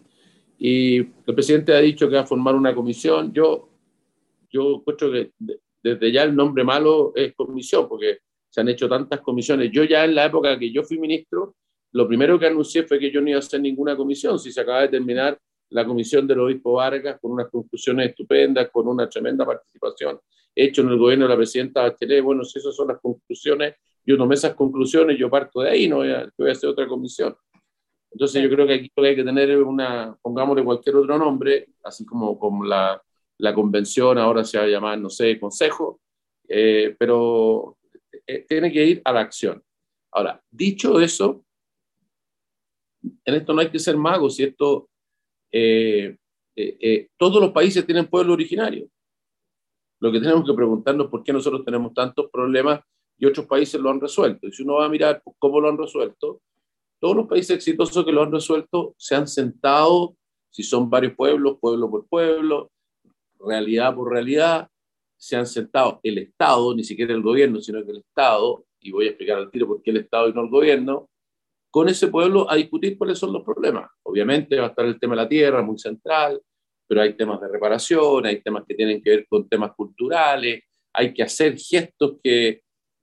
Y 0.58 0.98
el 0.98 1.34
presidente 1.34 1.72
ha 1.72 1.80
dicho 1.80 2.08
que 2.08 2.16
va 2.16 2.22
a 2.22 2.26
formar 2.26 2.54
una 2.54 2.74
comisión. 2.74 3.32
Yo, 3.32 3.68
yo 4.50 4.82
que 4.84 5.30
desde 5.82 6.12
ya 6.12 6.22
el 6.22 6.36
nombre 6.36 6.62
malo 6.62 7.12
es 7.14 7.34
comisión, 7.34 7.88
porque 7.88 8.18
se 8.50 8.60
han 8.60 8.68
hecho 8.68 8.88
tantas 8.88 9.20
comisiones. 9.20 9.70
Yo 9.72 9.84
ya 9.84 10.04
en 10.04 10.14
la 10.14 10.26
época 10.26 10.58
que 10.58 10.70
yo 10.70 10.82
fui 10.82 10.98
ministro, 10.98 11.56
lo 11.94 12.08
primero 12.08 12.38
que 12.38 12.46
anuncié 12.46 12.82
fue 12.82 12.98
que 12.98 13.10
yo 13.10 13.20
no 13.20 13.28
iba 13.28 13.36
a 13.36 13.38
hacer 13.38 13.60
ninguna 13.60 13.96
comisión. 13.96 14.38
Si 14.38 14.52
se 14.52 14.60
acaba 14.60 14.82
de 14.82 14.88
terminar 14.88 15.38
la 15.70 15.86
comisión 15.86 16.26
del 16.26 16.40
obispo 16.40 16.74
Vargas 16.74 17.18
con 17.20 17.32
unas 17.32 17.48
conclusiones 17.48 18.10
estupendas, 18.10 18.68
con 18.70 18.88
una 18.88 19.08
tremenda 19.08 19.46
participación 19.46 20.18
hecho 20.54 20.82
en 20.82 20.88
el 20.88 20.98
gobierno 20.98 21.24
de 21.24 21.30
la 21.30 21.36
presidenta 21.36 21.82
Bachelet, 21.82 22.22
bueno, 22.22 22.44
si 22.44 22.58
esas 22.58 22.74
son 22.76 22.88
las 22.88 23.00
conclusiones, 23.00 23.74
yo 24.06 24.16
tomé 24.16 24.34
esas 24.34 24.54
conclusiones, 24.54 25.18
yo 25.18 25.28
parto 25.28 25.60
de 25.60 25.70
ahí, 25.70 25.88
no 25.88 25.96
voy 25.96 26.12
a, 26.12 26.30
voy 26.36 26.48
a 26.48 26.52
hacer 26.52 26.70
otra 26.70 26.86
comisión. 26.86 27.34
Entonces 28.10 28.42
yo 28.42 28.48
creo 28.48 28.66
que 28.66 28.74
aquí 28.74 28.92
hay 28.96 29.16
que 29.16 29.24
tener 29.24 29.60
una, 29.62 30.16
pongámosle 30.22 30.62
cualquier 30.62 30.96
otro 30.96 31.18
nombre, 31.18 31.70
así 31.82 32.04
como, 32.04 32.38
como 32.38 32.64
la, 32.64 33.02
la 33.38 33.54
convención 33.54 34.18
ahora 34.18 34.44
se 34.44 34.58
va 34.58 34.64
a 34.64 34.68
llamar, 34.68 34.98
no 34.98 35.10
sé, 35.10 35.40
consejo, 35.40 36.00
eh, 36.48 36.94
pero 36.98 37.76
eh, 38.26 38.46
tiene 38.48 38.70
que 38.70 38.84
ir 38.84 39.02
a 39.04 39.12
la 39.12 39.20
acción. 39.20 39.60
Ahora, 40.12 40.40
dicho 40.48 41.00
eso, 41.00 41.43
en 43.24 43.34
esto 43.34 43.52
no 43.52 43.60
hay 43.60 43.70
que 43.70 43.78
ser 43.78 43.96
magos, 43.96 44.38
y 44.40 44.44
esto, 44.44 44.88
eh, 45.52 46.16
todos 47.16 47.40
los 47.40 47.52
países 47.52 47.84
tienen 47.84 48.06
pueblo 48.06 48.32
originario. 48.32 48.88
Lo 50.00 50.12
que 50.12 50.20
tenemos 50.20 50.44
que 50.46 50.54
preguntarnos 50.54 51.06
es 51.06 51.10
por 51.10 51.22
qué 51.22 51.32
nosotros 51.32 51.64
tenemos 51.64 51.94
tantos 51.94 52.30
problemas 52.30 52.80
y 53.16 53.26
otros 53.26 53.46
países 53.46 53.80
lo 53.80 53.90
han 53.90 54.00
resuelto. 54.00 54.46
Y 54.46 54.52
si 54.52 54.62
uno 54.62 54.74
va 54.74 54.86
a 54.86 54.88
mirar 54.88 55.22
cómo 55.38 55.60
lo 55.60 55.68
han 55.68 55.78
resuelto, 55.78 56.42
todos 57.00 57.16
los 57.16 57.26
países 57.26 57.56
exitosos 57.56 58.04
que 58.04 58.12
lo 58.12 58.22
han 58.22 58.32
resuelto 58.32 58.94
se 58.98 59.14
han 59.14 59.28
sentado, 59.28 60.16
si 60.50 60.62
son 60.62 60.90
varios 60.90 61.14
pueblos, 61.14 61.58
pueblo 61.60 61.90
por 61.90 62.06
pueblo, 62.06 62.70
realidad 63.40 63.94
por 63.94 64.10
realidad, 64.10 64.68
se 65.16 65.36
han 65.36 65.46
sentado 65.46 66.00
el 66.02 66.18
Estado, 66.18 66.74
ni 66.74 66.84
siquiera 66.84 67.14
el 67.14 67.22
gobierno, 67.22 67.60
sino 67.60 67.84
que 67.84 67.92
el 67.92 67.98
Estado, 67.98 68.64
y 68.80 68.90
voy 68.90 69.06
a 69.06 69.08
explicar 69.08 69.38
al 69.38 69.50
tiro 69.50 69.66
por 69.66 69.82
qué 69.82 69.90
el 69.90 69.98
Estado 69.98 70.28
y 70.28 70.32
no 70.32 70.42
el 70.42 70.50
gobierno, 70.50 71.08
con 71.74 71.88
ese 71.88 72.06
pueblo 72.06 72.48
a 72.48 72.54
discutir 72.54 72.96
cuáles 72.96 73.18
son 73.18 73.32
los 73.32 73.42
problemas. 73.42 73.90
Obviamente 74.04 74.60
va 74.60 74.66
a 74.66 74.68
estar 74.68 74.86
el 74.86 74.96
tema 74.96 75.16
de 75.16 75.22
la 75.22 75.28
tierra, 75.28 75.60
muy 75.60 75.76
central, 75.76 76.40
pero 76.86 77.02
hay 77.02 77.14
temas 77.14 77.40
de 77.40 77.48
reparación, 77.48 78.24
hay 78.26 78.40
temas 78.42 78.62
que 78.64 78.76
tienen 78.76 79.02
que 79.02 79.10
ver 79.10 79.26
con 79.28 79.48
temas 79.48 79.72
culturales, 79.74 80.62
hay 80.92 81.12
que 81.12 81.24
hacer 81.24 81.58
gestos 81.58 82.18
que, 82.22 82.62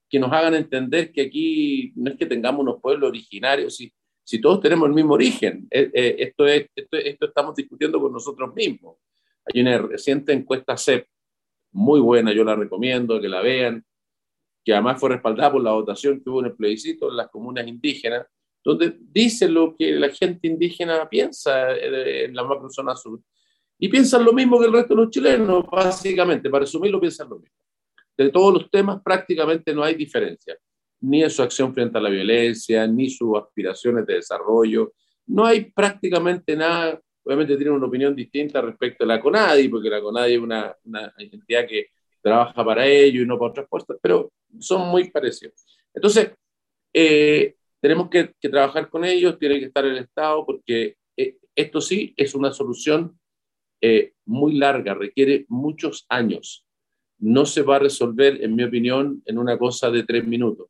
que 0.09 0.17
nos 0.17 0.31
hagan 0.31 0.55
entender 0.55 1.11
que 1.11 1.23
aquí 1.23 1.91
no 1.97 2.11
es 2.11 2.17
que 2.17 2.25
tengamos 2.25 2.61
unos 2.61 2.79
pueblos 2.81 3.09
originarios, 3.09 3.75
si, 3.75 3.91
si 4.23 4.39
todos 4.39 4.61
tenemos 4.61 4.87
el 4.87 4.95
mismo 4.95 5.15
origen, 5.15 5.67
eh, 5.69 5.91
eh, 5.93 6.15
esto, 6.19 6.47
es, 6.47 6.67
esto, 6.73 6.95
esto 6.95 7.25
estamos 7.25 7.53
discutiendo 7.53 7.99
con 7.99 8.13
nosotros 8.13 8.55
mismos. 8.55 8.95
Hay 9.53 9.59
una 9.59 9.79
reciente 9.79 10.31
encuesta 10.31 10.77
CEP, 10.77 11.07
muy 11.73 11.99
buena, 11.99 12.31
yo 12.31 12.45
la 12.45 12.55
recomiendo 12.55 13.19
que 13.19 13.27
la 13.27 13.41
vean, 13.41 13.83
que 14.63 14.71
además 14.71 14.97
fue 14.97 15.09
respaldada 15.09 15.51
por 15.51 15.61
la 15.61 15.71
votación 15.71 16.23
que 16.23 16.29
hubo 16.29 16.39
en 16.39 16.45
el 16.45 16.55
plebiscito 16.55 17.09
en 17.09 17.17
las 17.17 17.27
comunas 17.27 17.67
indígenas, 17.67 18.27
donde 18.63 18.97
dice 18.99 19.47
lo 19.47 19.75
que 19.75 19.91
la 19.93 20.09
gente 20.09 20.47
indígena 20.47 21.07
piensa 21.09 21.75
en 21.75 22.33
la 22.35 22.43
macrozona 22.43 22.95
sur. 22.95 23.19
Y 23.79 23.87
piensan 23.89 24.23
lo 24.23 24.33
mismo 24.33 24.59
que 24.59 24.67
el 24.67 24.73
resto 24.73 24.93
de 24.93 25.01
los 25.01 25.09
chilenos, 25.09 25.65
básicamente, 25.69 26.49
para 26.49 26.61
resumirlo, 26.61 26.99
piensan 26.99 27.29
lo 27.29 27.39
mismo. 27.39 27.57
De 28.15 28.29
todos 28.29 28.53
los 28.53 28.69
temas 28.69 29.01
prácticamente 29.03 29.73
no 29.73 29.83
hay 29.83 29.95
diferencia, 29.95 30.55
ni 30.99 31.23
en 31.23 31.31
su 31.31 31.41
acción 31.41 31.73
frente 31.73 31.97
a 31.97 32.01
la 32.01 32.09
violencia, 32.09 32.85
ni 32.85 33.09
sus 33.09 33.35
aspiraciones 33.37 34.05
de 34.05 34.15
desarrollo. 34.15 34.93
No 35.25 35.45
hay 35.45 35.71
prácticamente 35.71 36.55
nada, 36.55 37.01
obviamente 37.23 37.55
tienen 37.55 37.73
una 37.73 37.87
opinión 37.87 38.15
distinta 38.15 38.61
respecto 38.61 39.03
a 39.03 39.07
la 39.07 39.19
CONADI, 39.19 39.67
porque 39.69 39.89
la 39.89 40.01
CONADI 40.01 40.33
es 40.33 40.39
una, 40.39 40.75
una 40.83 41.11
entidad 41.17 41.65
que 41.67 41.87
trabaja 42.21 42.63
para 42.63 42.85
ello 42.85 43.23
y 43.23 43.25
no 43.25 43.39
para 43.39 43.49
otras 43.49 43.67
cosas, 43.67 43.97
pero 43.99 44.31
son 44.59 44.87
muy 44.89 45.09
parecidos. 45.09 45.65
Entonces, 45.91 46.31
eh, 46.93 47.55
tenemos 47.81 48.09
que, 48.09 48.33
trabajar 48.41 48.89
con 48.89 49.03
ellos, 49.03 49.37
tiene 49.39 49.59
que 49.59 49.65
estar 49.65 49.85
el 49.85 49.97
Estado, 49.97 50.45
porque 50.45 50.95
eh, 51.17 51.37
esto 51.55 51.81
sí 51.81 52.13
es 52.15 52.35
una 52.35 52.51
solución 52.51 53.19
eh, 53.81 54.13
muy 54.25 54.57
larga, 54.57 54.93
requiere 54.93 55.45
muchos 55.49 56.05
años. 56.09 56.65
No 57.17 57.45
se 57.45 57.61
va 57.61 57.75
a 57.75 57.79
resolver, 57.79 58.43
en 58.43 58.55
mi 58.55 58.63
opinión, 58.63 59.21
en 59.25 59.37
una 59.37 59.57
cosa 59.57 59.91
de 59.91 60.03
tres 60.03 60.25
minutos. 60.25 60.67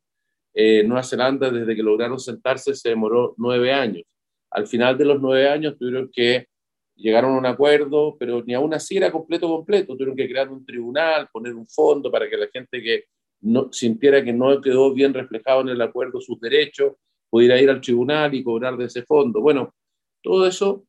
Nueva 0.54 1.02
Zelanda, 1.02 1.50
desde 1.50 1.74
que 1.74 1.82
lograron 1.82 2.18
sentarse, 2.18 2.74
se 2.74 2.90
demoró 2.90 3.34
nueve 3.38 3.72
años. 3.72 4.04
Al 4.50 4.66
final 4.66 4.98
de 4.98 5.06
los 5.06 5.18
nueve 5.18 5.48
años 5.48 5.78
tuvieron 5.78 6.10
que 6.12 6.46
llegaron 6.94 7.34
a 7.34 7.38
un 7.38 7.46
acuerdo, 7.46 8.16
pero 8.18 8.42
ni 8.44 8.54
aún 8.54 8.74
así 8.74 8.96
era 8.96 9.10
completo, 9.10 9.48
completo. 9.48 9.94
Tuvieron 9.94 10.16
que 10.16 10.28
crear 10.28 10.50
un 10.50 10.64
tribunal, 10.64 11.28
poner 11.32 11.54
un 11.54 11.66
fondo 11.66 12.10
para 12.10 12.28
que 12.28 12.36
la 12.36 12.48
gente 12.52 12.82
que 12.82 13.04
no 13.42 13.72
sintiera 13.72 14.24
que 14.24 14.32
no 14.32 14.60
quedó 14.60 14.92
bien 14.94 15.12
reflejado 15.12 15.62
en 15.62 15.68
el 15.70 15.82
acuerdo 15.82 16.20
sus 16.20 16.40
derechos, 16.40 16.94
pudiera 17.28 17.60
ir 17.60 17.70
al 17.70 17.80
tribunal 17.80 18.34
y 18.34 18.44
cobrar 18.44 18.76
de 18.76 18.86
ese 18.86 19.02
fondo. 19.02 19.40
Bueno, 19.40 19.74
todo 20.22 20.46
eso 20.46 20.84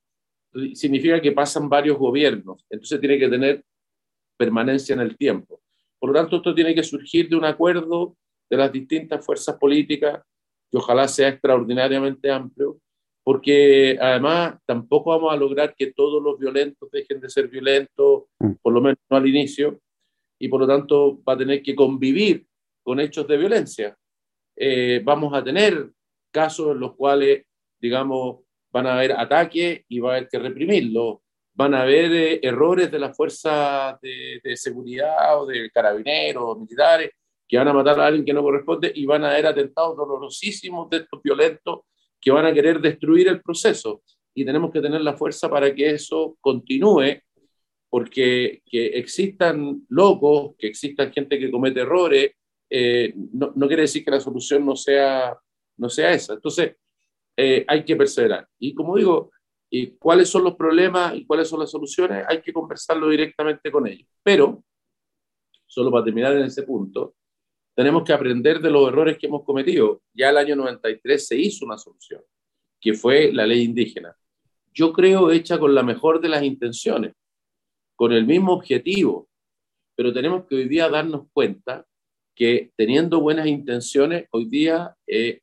significa 0.74 1.20
que 1.20 1.32
pasan 1.32 1.68
varios 1.68 1.98
gobiernos, 1.98 2.66
entonces 2.70 3.00
tiene 3.00 3.18
que 3.18 3.28
tener 3.28 3.64
permanencia 4.38 4.94
en 4.94 5.02
el 5.02 5.18
tiempo. 5.18 5.62
Por 6.00 6.12
lo 6.12 6.20
tanto, 6.20 6.38
esto 6.38 6.54
tiene 6.54 6.76
que 6.76 6.84
surgir 6.84 7.30
de 7.30 7.36
un 7.36 7.46
acuerdo 7.46 8.16
de 8.50 8.58
las 8.58 8.72
distintas 8.72 9.26
fuerzas 9.26 9.58
políticas, 9.58 10.22
que 10.70 10.78
ojalá 10.78 11.08
sea 11.08 11.30
extraordinariamente 11.30 12.30
amplio, 12.30 12.78
porque 13.24 13.98
además 14.00 14.60
tampoco 14.66 15.12
vamos 15.12 15.34
a 15.34 15.38
lograr 15.38 15.74
que 15.76 15.94
todos 15.94 16.22
los 16.22 16.38
violentos 16.38 16.92
dejen 16.92 17.22
de 17.22 17.30
ser 17.30 17.48
violentos, 17.48 18.26
mm. 18.40 18.52
por 18.62 18.74
lo 18.74 18.82
menos 18.82 18.98
no 19.10 19.18
al 19.18 19.28
inicio, 19.28 19.80
y 20.44 20.50
por 20.50 20.60
lo 20.60 20.68
tanto 20.68 21.24
va 21.24 21.34
a 21.34 21.38
tener 21.38 21.64
que 21.64 21.74
convivir 21.74 22.46
con 22.84 23.00
hechos 23.00 23.26
de 23.26 23.38
violencia. 23.38 23.98
Eh, 24.58 25.02
vamos 25.02 25.34
a 25.34 25.42
tener 25.42 25.90
casos 26.34 26.74
en 26.74 26.82
los 26.82 26.98
cuales, 26.98 27.46
digamos, 27.80 28.42
van 28.70 28.88
a 28.88 28.96
haber 28.96 29.14
ataques 29.14 29.86
y 29.88 30.00
va 30.00 30.10
a 30.10 30.18
haber 30.18 30.28
que 30.28 30.40
reprimirlos. 30.40 31.20
Van 31.54 31.74
a 31.74 31.84
haber 31.84 32.12
eh, 32.12 32.40
errores 32.44 32.92
de 32.92 33.00
las 33.00 33.16
fuerzas 33.16 34.02
de, 34.02 34.42
de, 34.44 34.58
seguridad 34.58 35.42
o 35.42 35.46
de 35.46 35.72
carabineros 35.72 36.44
o 36.46 36.56
militares 36.60 37.12
que 37.48 37.58
van 37.58 37.70
a 37.70 37.74
matar 37.74 38.02
a 38.02 38.08
alguien 38.08 38.26
que 38.26 38.34
no 38.34 38.44
corresponde 38.44 38.92
y 38.94 39.06
van 39.06 39.24
a 39.24 39.32
haber 39.32 39.48
atentados 39.48 39.96
dolorosísimos 39.96 40.90
de 40.90 40.98
estos 40.98 41.24
violentos 41.24 41.86
que 42.20 42.32
van 42.32 42.48
a 42.48 42.54
querer 42.54 42.82
destruir 42.82 43.30
el 43.30 43.42
proceso. 43.42 44.02
Y 44.36 44.44
tenemos 44.44 44.72
que 44.72 44.82
tener 44.82 45.00
la 45.00 45.16
fuerza 45.16 45.50
para 45.50 45.74
que 45.74 45.92
eso 45.92 46.36
continúe, 46.42 47.22
porque 47.94 48.64
que 48.66 48.88
existan 48.88 49.86
locos, 49.90 50.56
que 50.58 50.66
existan 50.66 51.14
gente 51.14 51.38
que 51.38 51.52
comete 51.52 51.82
errores, 51.82 52.32
eh, 52.68 53.14
no, 53.34 53.54
no, 53.56 53.68
quiere 53.68 53.84
decir 53.84 54.04
que 54.04 54.10
la 54.10 54.20
solución 54.20 54.66
no 54.66 54.76
sea, 54.76 55.38
no 55.78 55.90
sea 55.90 56.12
esa. 56.12 56.34
Entonces, 56.34 56.76
eh, 57.38 57.64
hay 57.68 57.86
que 57.86 57.96
perseverar. 57.96 58.48
Y 58.58 58.74
como 58.74 58.98
digo, 58.98 59.30
y 59.70 59.92
cuáles 59.92 60.28
son 60.28 60.44
los 60.44 60.56
problemas 60.56 61.14
y 61.16 61.24
cuáles 61.28 61.48
son 61.48 61.60
las 61.60 61.70
soluciones, 61.70 62.26
hay 62.28 62.42
que 62.42 62.52
conversarlo 62.52 63.10
directamente 63.10 63.72
con 63.72 63.86
ellos. 63.86 64.10
Pero, 64.24 64.64
solo 65.68 65.92
para 65.92 66.06
terminar 66.06 66.36
en 66.36 66.46
ese 66.46 66.64
punto, 66.64 67.14
tenemos 67.76 68.02
que 68.02 68.14
aprender 68.14 68.60
de 68.60 68.72
los 68.72 68.88
errores 68.88 69.20
que 69.20 69.28
hemos 69.28 69.44
cometido. 69.44 70.02
Ya 70.16 70.32
el 70.32 70.38
año 70.38 70.56
93 70.56 71.28
se 71.28 71.38
hizo 71.38 71.64
una 71.64 71.78
solución, 71.78 72.24
que 72.82 72.96
fue 72.96 73.32
la 73.32 73.46
ley 73.46 73.62
indígena. 73.62 74.18
Yo 74.74 74.92
creo 74.92 75.30
hecha 75.30 75.60
con 75.60 75.76
la 75.76 75.84
mejor 75.84 76.20
de 76.20 76.30
las 76.30 76.42
intenciones, 76.42 77.14
con 78.04 78.12
el 78.12 78.26
mismo 78.26 78.52
objetivo, 78.52 79.30
pero 79.96 80.12
tenemos 80.12 80.46
que 80.46 80.56
hoy 80.56 80.68
día 80.68 80.90
darnos 80.90 81.28
cuenta 81.32 81.86
que 82.36 82.74
teniendo 82.76 83.22
buenas 83.22 83.48
intenciones, 83.48 84.28
hoy 84.32 84.44
día 84.50 84.94
eh, 85.08 85.40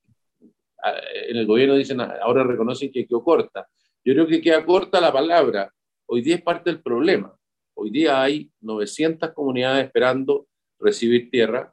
en 1.26 1.38
el 1.38 1.46
gobierno 1.46 1.74
dicen, 1.74 2.02
ahora 2.02 2.44
reconocen 2.44 2.92
que 2.92 3.06
quedó 3.06 3.24
corta. 3.24 3.66
Yo 4.04 4.12
creo 4.12 4.26
que 4.26 4.42
queda 4.42 4.62
corta 4.66 5.00
la 5.00 5.10
palabra. 5.10 5.72
Hoy 6.04 6.20
día 6.20 6.34
es 6.34 6.42
parte 6.42 6.68
del 6.68 6.82
problema. 6.82 7.34
Hoy 7.72 7.88
día 7.88 8.20
hay 8.20 8.50
900 8.60 9.32
comunidades 9.32 9.86
esperando 9.86 10.46
recibir 10.78 11.30
tierra 11.30 11.72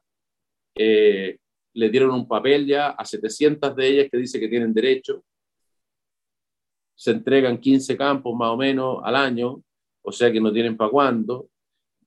eh, 0.74 1.38
le 1.74 1.90
dieron 1.90 2.12
un 2.12 2.30
papel 2.30 2.66
ya 2.66 2.92
a 2.92 3.04
700 3.04 3.76
de 3.76 3.88
ellas 3.90 4.08
que 4.10 4.20
dice 4.20 4.40
que 4.40 4.48
tienen 4.48 4.74
derecho. 4.74 5.22
Se 6.96 7.12
entregan 7.12 7.58
15 7.58 7.98
campos 7.98 8.34
más 8.34 8.52
o 8.52 8.56
menos 8.56 9.02
al 9.04 9.18
año, 9.18 9.62
o 10.08 10.12
sea 10.14 10.32
que 10.32 10.40
no 10.40 10.54
tienen 10.54 10.78
para 10.78 10.90
cuándo. 10.90 11.50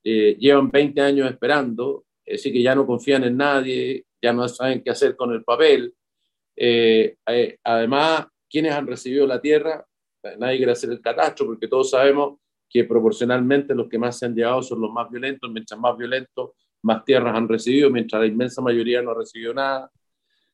Eh, 0.02 0.34
llevan 0.38 0.70
20 0.70 1.02
años 1.02 1.30
esperando, 1.30 2.06
así 2.26 2.50
que 2.50 2.62
ya 2.62 2.74
no 2.74 2.86
confían 2.86 3.24
en 3.24 3.36
nadie, 3.36 4.06
ya 4.22 4.32
no 4.32 4.48
saben 4.48 4.82
qué 4.82 4.88
hacer 4.88 5.14
con 5.16 5.32
el 5.32 5.44
papel. 5.44 5.92
Eh, 6.56 7.16
además, 7.62 8.26
quienes 8.48 8.72
han 8.72 8.86
recibido 8.86 9.26
la 9.26 9.38
tierra, 9.38 9.84
nadie 10.38 10.56
quiere 10.56 10.72
hacer 10.72 10.88
el 10.88 11.02
catastro 11.02 11.44
porque 11.44 11.68
todos 11.68 11.90
sabemos 11.90 12.38
que 12.70 12.84
proporcionalmente 12.84 13.74
los 13.74 13.86
que 13.86 13.98
más 13.98 14.18
se 14.18 14.24
han 14.24 14.34
llevado 14.34 14.62
son 14.62 14.80
los 14.80 14.90
más 14.90 15.10
violentos, 15.10 15.50
mientras 15.50 15.78
más 15.78 15.94
violentos, 15.98 16.52
más 16.82 17.04
tierras 17.04 17.36
han 17.36 17.48
recibido, 17.48 17.90
mientras 17.90 18.22
la 18.22 18.28
inmensa 18.28 18.62
mayoría 18.62 19.02
no 19.02 19.10
ha 19.10 19.14
recibido 19.14 19.52
nada. 19.52 19.90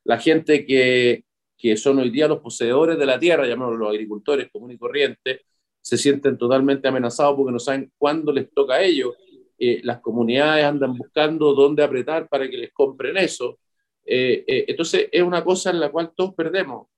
La 0.03 0.19
gente 0.19 0.67
que, 0.67 1.23
que 1.57 1.77
son 1.77 2.01
hoy 2.01 2.11
día 2.11 2.27
los 2.27 2.41
poseedores 2.41 2.99
de 2.99 3.07
la 3.07 3.21
tierra, 3.21 3.47
llamémoslo 3.47 3.79
los 3.79 3.91
agricultores 3.91 4.49
comunes 4.51 4.75
y 4.75 4.79
corrientes, 4.81 5.43
se 5.87 5.97
sienten 5.97 6.37
totalmente 6.37 6.89
amenazados 6.89 7.37
porque 7.37 7.53
no 7.53 7.61
saben 7.61 7.93
cuándo 7.97 8.33
les 8.33 8.51
toca 8.53 8.75
a 8.75 8.83
ellos. 8.83 9.15
Eh, 9.57 9.81
las 9.85 10.01
comunidades 10.01 10.65
andan 10.65 10.97
buscando 10.97 11.55
dónde 11.55 11.85
apretar 11.85 12.29
para 12.29 12.51
que 12.51 12.57
les 12.57 12.73
compren 12.73 13.17
eso. 13.17 13.61
Eh, 14.05 14.45
eh, 14.49 14.65
entonces 14.67 15.09
es 15.13 15.23
una 15.23 15.45
cosa 15.45 15.71
en 15.71 15.79
la 15.79 15.93
cual 15.93 16.13
todos 16.17 16.35
perdemos. 16.35 16.89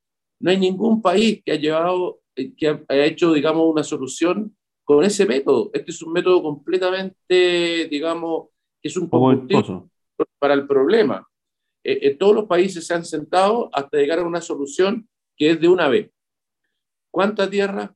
No 0.41 0.51
hay 0.51 0.57
ningún 0.57 1.03
país 1.03 1.43
que 1.45 1.53
ha 1.53 1.57
llevado, 1.57 2.21
que 2.35 2.69
ha, 2.89 2.97
hecho, 3.05 3.35
digamos, 3.35 3.71
una 3.71 3.85
solución 3.85 4.57
con 4.85 5.05
ese 5.05 5.27
método. 5.27 5.71
Este 5.75 5.91
es 5.91 6.01
un 6.01 6.13
método 6.15 6.43
completamente, 6.43 7.89
digamos, 7.91 8.47
que 8.81 8.89
es 8.89 8.97
un 8.97 9.11
poco 9.11 9.35
para 10.39 10.55
el 10.55 10.67
problema. 10.67 11.29
Eh, 11.85 11.99
eh, 12.03 12.15
todos 12.15 12.35
los 12.35 12.47
países 12.47 12.87
se 12.87 12.95
han 12.95 13.05
sentado 13.05 13.69
hasta 13.73 13.99
llegar 13.99 14.21
a 14.21 14.27
una 14.27 14.41
solución 14.41 15.07
que 15.37 15.51
es 15.51 15.61
de 15.61 15.69
una 15.69 15.89
vez. 15.89 16.11
¿Cuánta 17.11 17.49
tierra? 17.49 17.95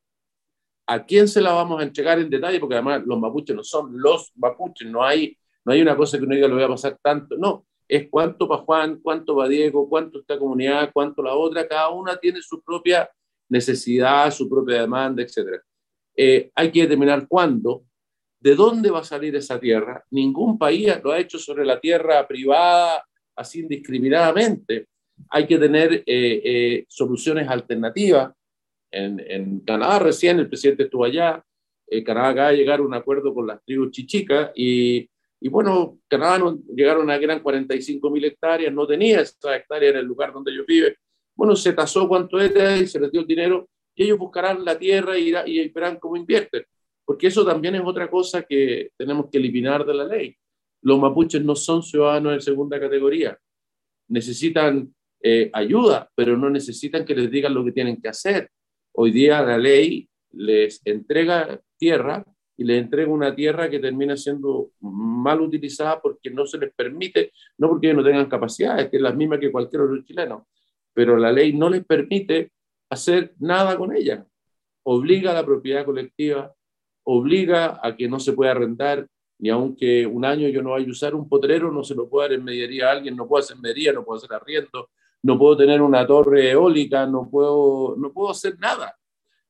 ¿A 0.87 1.05
quién 1.05 1.29
se 1.29 1.41
la 1.41 1.53
vamos 1.53 1.81
a 1.81 1.85
entregar 1.85 2.19
en 2.19 2.31
detalle? 2.31 2.61
Porque 2.61 2.75
además 2.75 3.03
los 3.07 3.19
mapuches 3.19 3.55
no 3.55 3.65
son 3.65 3.91
los 4.01 4.33
mapuches, 4.37 4.89
no 4.89 5.03
hay, 5.03 5.37
no 5.65 5.73
hay 5.73 5.83
una 5.83 5.97
cosa 5.97 6.19
que 6.19 6.25
uno 6.25 6.35
diga 6.35 6.49
lo 6.49 6.55
voy 6.55 6.65
a 6.65 6.69
pasar 6.69 6.99
tanto, 7.03 7.37
no, 7.37 7.67
es 7.89 8.09
cuánto 8.11 8.49
para 8.49 8.63
Juan, 8.63 9.01
cuánto 9.01 9.37
para 9.37 9.49
Diego, 9.49 9.89
cuánto 9.89 10.21
esta 10.21 10.39
comunidad, 10.39 10.91
cuánto 10.93 11.23
la 11.23 11.35
otra, 11.35 11.69
cada 11.69 11.91
una 11.91 12.17
tiene 12.17 12.41
su 12.43 12.63
propia 12.63 13.09
necesidad, 13.49 14.31
su 14.31 14.49
propia 14.49 14.81
demanda, 14.81 15.23
etc. 15.23 15.61
Eh, 16.17 16.51
hay 16.55 16.71
que 16.71 16.83
determinar 16.83 17.27
cuándo, 17.29 17.85
¿De 18.43 18.57
dónde 18.57 18.91
va 18.91 18.99
a 18.99 19.05
salir 19.05 19.37
esa 19.37 19.61
tierra? 19.61 20.05
Ningún 20.11 20.59
país 20.59 20.93
lo 21.05 21.13
ha 21.13 21.21
hecho 21.21 21.39
sobre 21.39 21.65
la 21.65 21.79
tierra 21.79 22.27
privada 22.27 23.05
así 23.37 23.61
indiscriminadamente. 23.61 24.89
Hay 25.31 25.47
que 25.47 25.59
tener 25.59 25.93
eh, 25.93 26.03
eh, 26.07 26.85
soluciones 26.89 27.49
alternativas. 27.49 28.33
En, 28.93 29.61
Canadá 29.61 29.99
recién 29.99 30.39
el 30.39 30.49
presidente 30.49 30.85
estuvo 30.85 31.05
allá. 31.05 31.43
Eh, 31.87 32.05
Canadá 32.05 32.29
acaba 32.29 32.49
de 32.51 32.57
llegar 32.59 32.81
a 32.81 32.83
un 32.83 32.95
acuerdo 32.95 33.35
con 33.35 33.47
las 33.47 33.63
tribus 33.65 33.91
chichicas 33.91 34.53
y, 34.55 35.09
y 35.41 35.49
bueno, 35.49 35.99
Canadá 36.09 36.39
no, 36.39 36.59
llegaron 36.75 37.11
a 37.11 37.19
que 37.19 37.25
eran 37.25 37.41
45 37.41 38.11
mil 38.11 38.25
hectáreas, 38.25 38.73
no 38.73 38.87
tenía 38.87 39.21
esas 39.21 39.57
hectáreas 39.57 39.95
en 39.95 40.01
el 40.01 40.07
lugar 40.07 40.33
donde 40.33 40.53
ellos 40.53 40.67
viven. 40.67 40.95
Bueno, 41.35 41.57
se 41.57 41.73
tasó 41.73 42.07
cuánto 42.07 42.41
era 42.41 42.77
y 42.77 42.87
se 42.87 43.01
les 43.01 43.11
dio 43.11 43.23
el 43.23 43.27
dinero 43.27 43.69
y 43.95 44.05
ellos 44.05 44.19
buscarán 44.19 44.65
la 44.65 44.79
tierra 44.79 45.19
y, 45.19 45.33
y 45.47 45.69
verán 45.71 45.99
cómo 45.99 46.17
invierten 46.17 46.65
porque 47.05 47.27
eso 47.27 47.45
también 47.45 47.75
es 47.75 47.83
otra 47.85 48.09
cosa 48.09 48.43
que 48.43 48.91
tenemos 48.97 49.29
que 49.31 49.39
eliminar 49.39 49.85
de 49.85 49.95
la 49.95 50.05
ley. 50.05 50.37
Los 50.83 50.99
mapuches 50.99 51.43
no 51.43 51.55
son 51.55 51.83
ciudadanos 51.83 52.35
de 52.35 52.41
segunda 52.41 52.79
categoría, 52.81 53.39
necesitan 54.09 54.93
eh, 55.23 55.51
ayuda, 55.53 56.11
pero 56.15 56.37
no 56.37 56.51
necesitan 56.51 57.05
que 57.05 57.15
les 57.15 57.31
digan 57.31 57.55
lo 57.55 57.65
que 57.65 57.73
tienen 57.73 58.01
que 58.01 58.09
hacer. 58.09 58.51
Hoy 58.95 59.11
día 59.11 59.43
la 59.43 59.57
ley 59.57 60.09
les 60.33 60.81
entrega 60.85 61.61
tierra 61.79 62.25
y 62.57 62.65
les 62.65 62.83
entrega 62.83 63.11
una 63.11 63.35
tierra 63.35 63.71
que 63.71 63.79
termina 63.79 64.17
siendo 64.17 64.73
mal 64.81 65.41
utilizada 65.41 66.01
porque 66.01 66.31
no 66.31 66.47
se 66.47 66.59
les 66.59 66.73
permite, 66.75 67.33
no 67.57 67.69
porque 67.69 67.95
no 67.95 68.05
tengan 68.05 68.29
capacidades, 68.29 68.91
que 68.91 68.97
es 68.97 69.03
la 69.03 69.13
misma 69.13 69.41
que 69.41 69.51
cualquier 69.51 69.83
otro 69.83 70.03
chileno, 70.03 70.47
pero 70.93 71.17
la 71.17 71.33
ley 71.33 71.55
no 71.55 71.71
les 71.71 71.85
permite 71.85 72.53
hacer 72.91 73.35
nada 73.39 73.79
con 73.79 73.97
ella. 73.97 74.27
Obliga 74.85 75.31
a 75.31 75.35
la 75.35 75.47
propiedad 75.47 75.87
colectiva, 75.87 76.55
obliga 77.05 77.81
a 77.83 77.97
que 77.97 78.09
no 78.09 78.21
se 78.21 78.35
pueda 78.35 78.51
arrendar, 78.51 79.09
ni 79.39 79.49
aunque 79.49 80.07
un 80.07 80.25
año 80.25 80.49
yo 80.49 80.63
no 80.63 80.73
vaya 80.73 80.87
a 80.87 80.91
usar 80.91 81.15
un 81.15 81.29
potrero, 81.29 81.73
no 81.73 81.83
se 81.83 81.95
lo 81.95 82.09
puedo 82.09 82.29
dar 82.29 82.35
en 82.35 82.45
mediaría 82.45 82.89
a 82.89 82.93
alguien, 82.93 83.17
no 83.17 83.27
puedo 83.27 83.43
hacer 83.43 83.57
mediaría, 83.57 83.93
no 83.93 84.05
puedo 84.05 84.19
hacer 84.19 84.33
arriendo, 84.35 84.91
no 85.23 85.39
puedo 85.39 85.57
tener 85.57 85.81
una 85.81 86.07
torre 86.07 86.51
eólica, 86.51 87.07
no 87.07 87.29
puedo, 87.31 87.95
no 87.97 88.13
puedo 88.13 88.31
hacer 88.31 88.59
nada. 88.59 88.97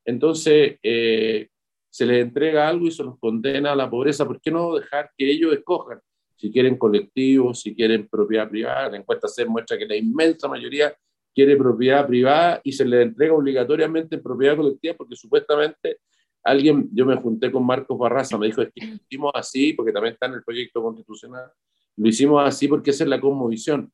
Entonces, 0.04 0.78
eh, 0.82 1.48
se 1.90 2.06
les 2.06 2.22
entrega 2.22 2.68
algo 2.68 2.86
y 2.86 2.90
se 2.90 3.04
los 3.04 3.18
condena 3.18 3.72
a 3.72 3.76
la 3.76 3.88
pobreza. 3.88 4.26
¿Por 4.26 4.40
qué 4.40 4.50
no 4.50 4.74
dejar 4.74 5.10
que 5.16 5.30
ellos 5.30 5.52
escojan? 5.52 6.00
Si 6.36 6.50
quieren 6.50 6.76
colectivos, 6.76 7.60
si 7.60 7.74
quieren 7.74 8.08
propiedad 8.08 8.48
privada. 8.48 8.90
La 8.90 8.96
encuesta 8.96 9.28
se 9.28 9.44
muestra 9.44 9.78
que 9.78 9.86
la 9.86 9.96
inmensa 9.96 10.48
mayoría 10.48 10.94
quiere 11.34 11.56
propiedad 11.56 12.06
privada 12.06 12.60
y 12.64 12.72
se 12.72 12.84
les 12.84 13.02
entrega 13.02 13.34
obligatoriamente 13.34 14.16
en 14.16 14.22
propiedad 14.22 14.56
colectiva 14.56 14.94
porque 14.96 15.16
supuestamente 15.16 15.98
alguien, 16.42 16.90
yo 16.92 17.06
me 17.06 17.16
junté 17.16 17.50
con 17.50 17.64
Marcos 17.64 17.96
Barraza, 17.96 18.36
me 18.36 18.46
dijo, 18.46 18.62
es 18.62 18.70
que 18.74 18.86
lo 18.86 18.94
hicimos 18.94 19.32
así 19.34 19.72
porque 19.72 19.92
también 19.92 20.14
está 20.14 20.26
en 20.26 20.34
el 20.34 20.42
proyecto 20.42 20.82
constitucional. 20.82 21.50
Lo 21.96 22.08
hicimos 22.08 22.42
así 22.44 22.68
porque 22.68 22.90
esa 22.90 23.04
es 23.04 23.10
la 23.10 23.20
cosmovisión 23.20 23.92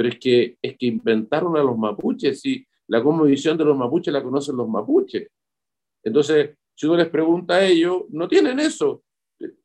pero 0.00 0.08
es 0.08 0.18
que, 0.18 0.56
es 0.62 0.78
que 0.78 0.86
inventaron 0.86 1.58
a 1.58 1.62
los 1.62 1.76
mapuches 1.76 2.46
y 2.46 2.66
la 2.88 3.02
cosmovisión 3.02 3.58
de 3.58 3.66
los 3.66 3.76
mapuches 3.76 4.10
la 4.10 4.22
conocen 4.22 4.56
los 4.56 4.66
mapuches. 4.66 5.28
Entonces, 6.02 6.56
si 6.74 6.86
uno 6.86 6.96
les 6.96 7.10
pregunta 7.10 7.56
a 7.56 7.66
ellos, 7.66 8.04
no 8.08 8.26
tienen 8.26 8.60
eso. 8.60 9.02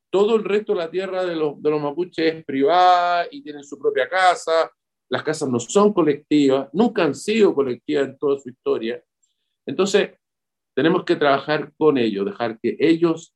Todo 0.09 0.35
el 0.35 0.43
resto 0.43 0.73
de 0.73 0.79
la 0.79 0.91
tierra 0.91 1.23
de 1.23 1.37
los, 1.37 1.61
de 1.61 1.69
los 1.69 1.81
mapuches 1.81 2.35
es 2.35 2.43
privada 2.43 3.25
y 3.31 3.43
tienen 3.43 3.63
su 3.63 3.79
propia 3.79 4.09
casa. 4.09 4.69
Las 5.07 5.23
casas 5.23 5.47
no 5.47 5.57
son 5.57 5.93
colectivas, 5.93 6.67
nunca 6.73 7.05
han 7.05 7.15
sido 7.15 7.55
colectivas 7.55 8.09
en 8.09 8.17
toda 8.17 8.37
su 8.37 8.49
historia. 8.49 9.01
Entonces, 9.65 10.19
tenemos 10.75 11.05
que 11.05 11.15
trabajar 11.15 11.71
con 11.77 11.97
ellos, 11.97 12.25
dejar 12.25 12.59
que 12.59 12.75
ellos 12.77 13.33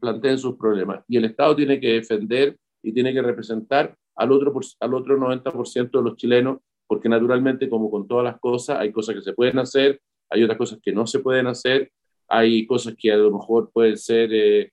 planteen 0.00 0.36
sus 0.36 0.56
problemas. 0.56 1.04
Y 1.06 1.16
el 1.16 1.26
Estado 1.26 1.54
tiene 1.54 1.78
que 1.78 1.92
defender 1.92 2.58
y 2.82 2.92
tiene 2.92 3.12
que 3.12 3.22
representar 3.22 3.96
al 4.20 4.32
otro, 4.32 4.52
al 4.80 4.94
otro 4.94 5.18
90% 5.18 5.98
de 5.98 6.04
los 6.04 6.16
chilenos, 6.16 6.58
porque 6.86 7.08
naturalmente, 7.08 7.70
como 7.70 7.90
con 7.90 8.06
todas 8.06 8.24
las 8.24 8.38
cosas, 8.38 8.78
hay 8.78 8.92
cosas 8.92 9.14
que 9.14 9.22
se 9.22 9.32
pueden 9.32 9.58
hacer, 9.58 10.00
hay 10.28 10.42
otras 10.42 10.58
cosas 10.58 10.78
que 10.82 10.92
no 10.92 11.06
se 11.06 11.20
pueden 11.20 11.46
hacer, 11.46 11.90
hay 12.28 12.66
cosas 12.66 12.94
que 12.98 13.10
a 13.10 13.16
lo 13.16 13.30
mejor 13.30 13.70
pueden 13.72 13.96
ser 13.96 14.30
eh, 14.32 14.72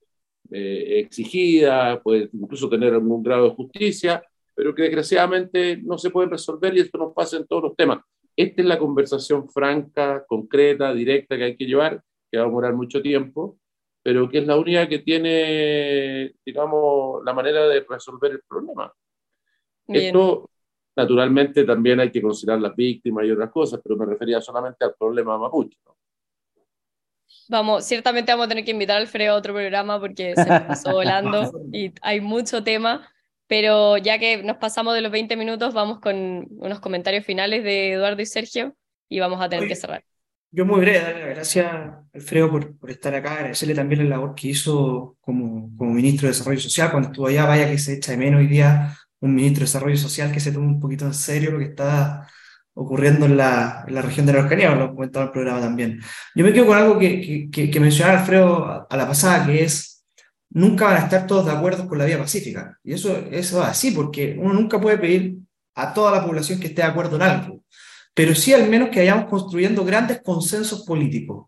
eh, 0.52 1.00
exigidas, 1.00 2.02
pueden 2.04 2.30
incluso 2.34 2.70
tener 2.70 2.94
algún 2.94 3.24
grado 3.24 3.46
de 3.46 3.56
justicia, 3.56 4.22
pero 4.54 4.76
que 4.76 4.84
desgraciadamente 4.84 5.78
no 5.78 5.98
se 5.98 6.10
pueden 6.10 6.30
resolver 6.30 6.76
y 6.76 6.82
esto 6.82 6.98
nos 6.98 7.14
pasa 7.14 7.38
en 7.38 7.48
todos 7.48 7.64
los 7.64 7.76
temas. 7.76 8.00
Esta 8.36 8.62
es 8.62 8.68
la 8.68 8.78
conversación 8.78 9.48
franca, 9.50 10.26
concreta, 10.28 10.94
directa 10.94 11.38
que 11.38 11.44
hay 11.46 11.56
que 11.56 11.66
llevar, 11.66 12.04
que 12.30 12.38
va 12.38 12.44
a 12.44 12.48
demorar 12.48 12.74
mucho 12.74 13.02
tiempo, 13.02 13.58
pero 14.04 14.30
que 14.30 14.40
es 14.40 14.48
la 14.48 14.58
única 14.58 14.88
que 14.90 15.00
tiene, 15.00 16.34
digamos, 16.46 17.24
la 17.24 17.34
manera 17.34 17.68
de 17.68 17.86
resolver 17.88 18.32
el 18.34 18.42
problema. 18.48 18.92
Esto, 19.88 20.50
naturalmente, 20.96 21.64
también 21.64 22.00
hay 22.00 22.12
que 22.12 22.22
considerar 22.22 22.60
las 22.60 22.76
víctimas 22.76 23.26
y 23.26 23.32
otras 23.32 23.52
cosas, 23.52 23.80
pero 23.84 23.96
me 23.96 24.06
refería 24.06 24.42
solamente 24.42 24.84
al 24.84 24.96
problema 24.98 25.38
mapuche. 25.38 25.78
Vamos, 27.50 27.86
ciertamente 27.86 28.32
vamos 28.32 28.46
a 28.46 28.50
tener 28.50 28.66
que 28.66 28.72
invitar 28.72 28.98
al 28.98 29.04
Alfredo 29.04 29.34
a 29.34 29.38
otro 29.38 29.54
programa 29.54 30.00
porque 30.00 30.36
se 30.36 30.46
nos 30.46 30.62
pasó 30.62 30.92
volando 30.92 31.52
y 31.72 31.94
hay 32.02 32.20
mucho 32.20 32.64
tema, 32.64 33.10
pero 33.48 33.98
ya 33.98 34.20
que 34.20 34.44
nos 34.44 34.58
pasamos 34.58 34.94
de 34.96 35.02
los 35.02 35.12
20 35.12 35.36
minutos, 35.38 35.74
vamos 35.74 36.00
con 36.00 36.48
unos 36.50 36.80
comentarios 36.80 37.26
finales 37.26 37.64
de 37.64 37.94
Eduardo 37.94 38.22
y 38.22 38.26
Sergio 38.26 38.76
y 39.08 39.20
vamos 39.20 39.42
a 39.42 39.48
tener 39.48 39.68
que 39.68 39.76
cerrar. 39.76 40.04
Yo 40.52 40.66
muy 40.66 40.80
breve, 40.80 41.00
darle 41.00 41.20
las 41.20 41.30
gracias 41.30 41.74
Alfredo 42.14 42.50
por, 42.50 42.78
por, 42.78 42.90
estar 42.90 43.14
acá, 43.14 43.36
agradecerle 43.36 43.76
también 43.76 44.04
la 44.04 44.18
labor 44.18 44.34
que 44.34 44.50
hizo 44.50 45.18
como, 45.22 45.76
como 45.78 45.92
ministro 45.92 46.28
de 46.28 46.34
Desarrollo 46.34 46.60
Social 46.60 46.92
cuando 46.92 47.10
estuvo 47.10 47.28
allá, 47.28 47.46
vaya 47.46 47.70
que 47.70 47.78
se 47.78 47.94
echa 47.94 48.12
de 48.12 48.18
menos 48.18 48.40
hoy 48.40 48.48
día 48.48 48.94
un 49.20 49.36
ministro 49.36 49.62
de 49.62 49.66
Desarrollo 49.66 49.98
Social 49.98 50.32
que 50.32 50.40
se 50.40 50.52
tome 50.52 50.68
un 50.68 50.80
poquito 50.80 51.06
en 51.06 51.14
serio 51.14 51.52
lo 51.52 51.60
que 51.60 51.66
está 51.66 52.28
ocurriendo 52.74 53.26
en 53.26 53.38
la, 53.38 53.84
en 53.88 53.96
la 53.96 54.04
región 54.04 54.26
de 54.28 54.34
la 54.34 54.40
Araucanía, 54.40 54.76
lo 54.76 54.94
comentaba 54.94 55.26
el 55.26 55.32
programa 55.32 55.60
también. 55.60 56.00
Yo 56.36 56.46
me 56.46 56.54
quedo 56.54 56.68
con 56.68 56.78
algo 56.78 57.00
que, 57.00 57.50
que, 57.52 57.72
que 57.72 57.80
mencionaba 57.80 58.20
Alfredo 58.20 58.88
a, 58.88 58.98
la 58.98 59.08
pasada, 59.08 59.48
que 59.48 59.64
es, 59.64 60.06
nunca 60.52 60.86
van 60.86 60.98
a 60.98 61.06
estar 61.06 61.26
todos 61.26 61.48
de 61.48 61.54
acuerdo 61.54 61.88
con 61.88 61.98
la 61.98 62.06
vía 62.06 62.20
pacífica. 62.20 62.78
Y 62.84 62.94
eso, 62.94 63.18
eso 63.32 63.64
es 63.64 63.68
así, 63.68 63.92
porque 63.92 64.38
uno 64.40 64.54
nunca 64.54 64.80
puede 64.80 65.00
pedir 65.00 65.38
a 65.74 65.92
toda 65.92 66.12
la 66.12 66.24
población 66.24 66.60
que 66.60 66.68
esté 66.68 66.84
de 66.84 66.88
acuerdo 66.88 67.16
en 67.16 67.24
algo, 67.24 67.64
pero 68.14 68.36
sí 68.36 68.54
al 68.54 68.70
menos 68.70 68.90
que 68.90 69.00
vayamos 69.00 69.26
construyendo 69.26 69.84
grandes 69.84 70.22
consensos 70.22 70.84
políticos. 70.84 71.48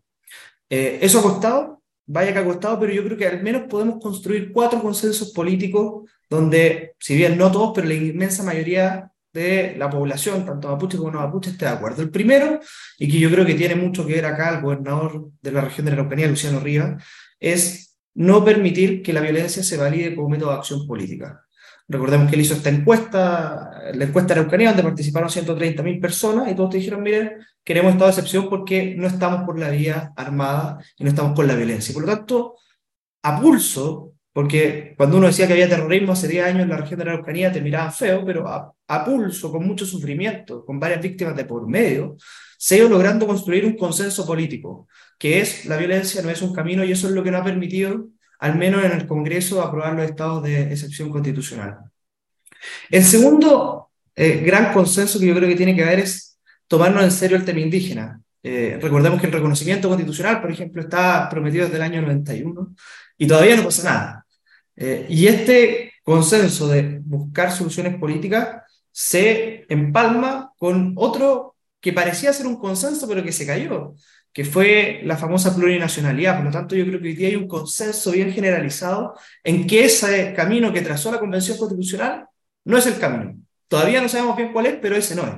Eh, 0.68 1.00
eso 1.02 1.20
ha 1.20 1.24
costado, 1.24 1.84
vaya 2.08 2.34
que 2.34 2.40
ha 2.40 2.46
costado, 2.46 2.80
pero 2.80 2.92
yo 2.92 3.04
creo 3.04 3.18
que 3.18 3.28
al 3.28 3.44
menos 3.44 3.64
podemos 3.70 4.00
construir 4.02 4.52
cuatro 4.52 4.82
consensos 4.82 5.32
políticos 5.32 6.10
donde, 6.30 6.96
si 7.00 7.16
bien 7.16 7.38
no 7.38 7.52
todos, 7.52 7.72
pero 7.74 7.88
la 7.88 7.96
inmensa 7.96 8.44
mayoría 8.44 9.12
de 9.34 9.76
la 9.78 9.90
población, 9.90 10.46
tanto 10.46 10.70
mapuche 10.70 10.98
como 10.98 11.12
no 11.12 11.20
mapuche, 11.20 11.52
esté 11.52 11.66
de 11.66 11.72
acuerdo. 11.72 12.02
El 12.02 12.10
primero, 12.10 12.60
y 12.98 13.12
que 13.12 13.20
yo 13.20 13.30
creo 13.30 13.46
que 13.46 13.56
tiene 13.56 13.76
mucho 13.76 14.06
que 14.06 14.14
ver 14.14 14.26
acá 14.26 14.56
el 14.56 14.62
gobernador 14.62 15.30
de 15.42 15.52
la 15.52 15.62
región 15.62 15.86
de 15.86 15.92
la 15.92 15.98
Araucanía, 16.00 16.28
Luciano 16.28 16.60
Rivas, 16.60 17.04
es 17.40 17.98
no 18.16 18.44
permitir 18.44 19.02
que 19.02 19.14
la 19.14 19.22
violencia 19.22 19.64
se 19.64 19.78
valide 19.78 20.16
como 20.16 20.30
método 20.30 20.52
de 20.52 20.58
acción 20.58 20.88
política. 20.88 21.46
Recordemos 21.88 22.30
que 22.30 22.36
él 22.36 22.42
hizo 22.42 22.54
esta 22.54 22.70
encuesta, 22.70 23.72
la 23.94 24.06
encuesta 24.06 24.34
Araucanía, 24.34 24.70
donde 24.70 24.84
participaron 24.84 25.30
130.000 25.30 26.02
personas 26.02 26.52
y 26.52 26.56
todos 26.56 26.72
te 26.72 26.78
dijeron, 26.78 27.02
miren, 27.02 27.32
queremos 27.64 27.94
estado 27.94 28.10
excepción 28.10 28.50
porque 28.50 28.96
no 28.96 29.08
estamos 29.08 29.44
por 29.44 29.58
la 29.60 29.70
vía 29.70 30.14
armada 30.16 30.80
y 30.98 31.04
no 31.04 31.10
estamos 31.10 31.36
con 31.36 31.48
la 31.48 31.56
violencia. 31.56 31.94
Por 31.94 32.04
lo 32.04 32.16
tanto, 32.16 32.56
a 33.24 33.42
pulso, 33.42 34.09
porque 34.40 34.94
cuando 34.96 35.18
uno 35.18 35.28
decía 35.28 35.48
que 35.48 35.52
había 35.52 35.68
terrorismo 35.68 36.14
hace 36.14 36.26
10 36.26 36.46
años 36.46 36.62
en 36.62 36.70
la 36.70 36.78
región 36.78 36.98
de 36.98 37.04
la 37.04 37.12
Araucanía 37.12 37.52
te 37.52 37.60
miraban 37.60 37.92
feo, 37.92 38.24
pero 38.26 38.48
a, 38.48 39.04
pulso, 39.04 39.52
con 39.52 39.68
mucho 39.68 39.86
sufrimiento, 39.86 40.64
con 40.64 40.80
varias 40.80 41.02
víctimas 41.02 41.36
de 41.36 41.44
por 41.44 41.68
medio, 41.68 42.16
se 42.58 42.76
ha 42.76 42.78
ido 42.78 42.88
logrando 42.88 43.28
construir 43.28 43.66
un 43.66 43.76
consenso 43.76 44.26
político, 44.26 44.88
que 45.18 45.42
es 45.42 45.66
la 45.66 45.76
violencia 45.76 46.22
no 46.22 46.30
es 46.30 46.42
un 46.42 46.54
camino 46.54 46.86
y 46.86 46.94
eso 46.94 47.10
es 47.10 47.14
lo 47.16 47.22
que 47.22 47.32
nos 47.32 47.42
ha 47.42 47.44
permitido, 47.44 48.08
al 48.40 48.58
menos 48.58 48.86
en 48.86 48.94
el 48.94 49.06
Congreso, 49.06 49.62
aprobar 49.62 49.94
los 49.94 50.06
estados 50.06 50.42
de 50.42 50.72
excepción 50.72 51.10
constitucional. 51.10 51.80
El 52.90 53.04
segundo 53.04 53.90
eh, 54.16 54.38
gran 54.38 54.72
consenso 54.72 55.20
que 55.20 55.28
yo 55.28 55.36
creo 55.36 55.50
que 55.50 55.58
tiene 55.58 55.76
que 55.76 55.84
haber 55.84 56.00
es 56.00 56.40
tomarnos 56.66 57.04
en 57.04 57.12
serio 57.12 57.36
el 57.36 57.44
tema 57.44 57.60
indígena. 57.60 58.22
Eh, 58.42 58.80
recordemos 58.82 59.20
que 59.20 59.28
el 59.28 59.34
reconocimiento 59.34 59.90
constitucional, 59.90 60.40
por 60.40 60.50
ejemplo, 60.50 60.82
está 60.82 61.28
prometido 61.28 61.66
desde 61.66 61.76
el 61.76 61.84
año 61.84 62.02
91 62.02 62.74
y 63.18 63.28
todavía 63.28 63.58
no 63.58 63.66
pasa 63.66 63.84
nada. 63.84 64.19
Eh, 64.82 65.06
y 65.10 65.28
este 65.28 65.94
consenso 66.04 66.70
de 66.70 67.02
buscar 67.04 67.52
soluciones 67.52 67.98
políticas 67.98 68.64
se 68.92 69.66
empalma 69.68 70.54
con 70.58 70.94
otro 70.96 71.58
que 71.82 71.92
parecía 71.92 72.32
ser 72.32 72.48
un 72.48 72.58
consenso, 72.58 73.08
pero 73.08 73.22
que 73.22 73.34
se 73.34 73.46
cayó, 73.46 73.94
que 74.32 74.46
fue 74.46 75.02
la 75.04 75.18
famosa 75.18 75.54
plurinacionalidad. 75.54 76.38
Por 76.38 76.46
lo 76.46 76.52
tanto, 76.52 76.76
yo 76.76 76.86
creo 76.86 77.02
que 77.02 77.10
hoy 77.10 77.16
día 77.16 77.28
hay 77.28 77.36
un 77.36 77.48
consenso 77.48 78.12
bien 78.12 78.32
generalizado 78.32 79.16
en 79.44 79.68
que 79.68 79.84
ese 79.84 80.34
camino 80.34 80.72
que 80.72 80.82
trazó 80.82 81.12
la 81.12 81.20
Convención 81.20 81.58
Constitucional 81.58 82.28
no 82.64 82.78
es 82.78 82.86
el 82.88 82.98
camino. 82.98 83.36
Todavía 83.68 84.02
no 84.02 84.08
sabemos 84.08 84.38
bien 84.38 84.54
cuál 84.54 84.66
es, 84.68 84.78
pero 84.82 84.96
ese 84.96 85.16
no 85.16 85.28
es. 85.28 85.34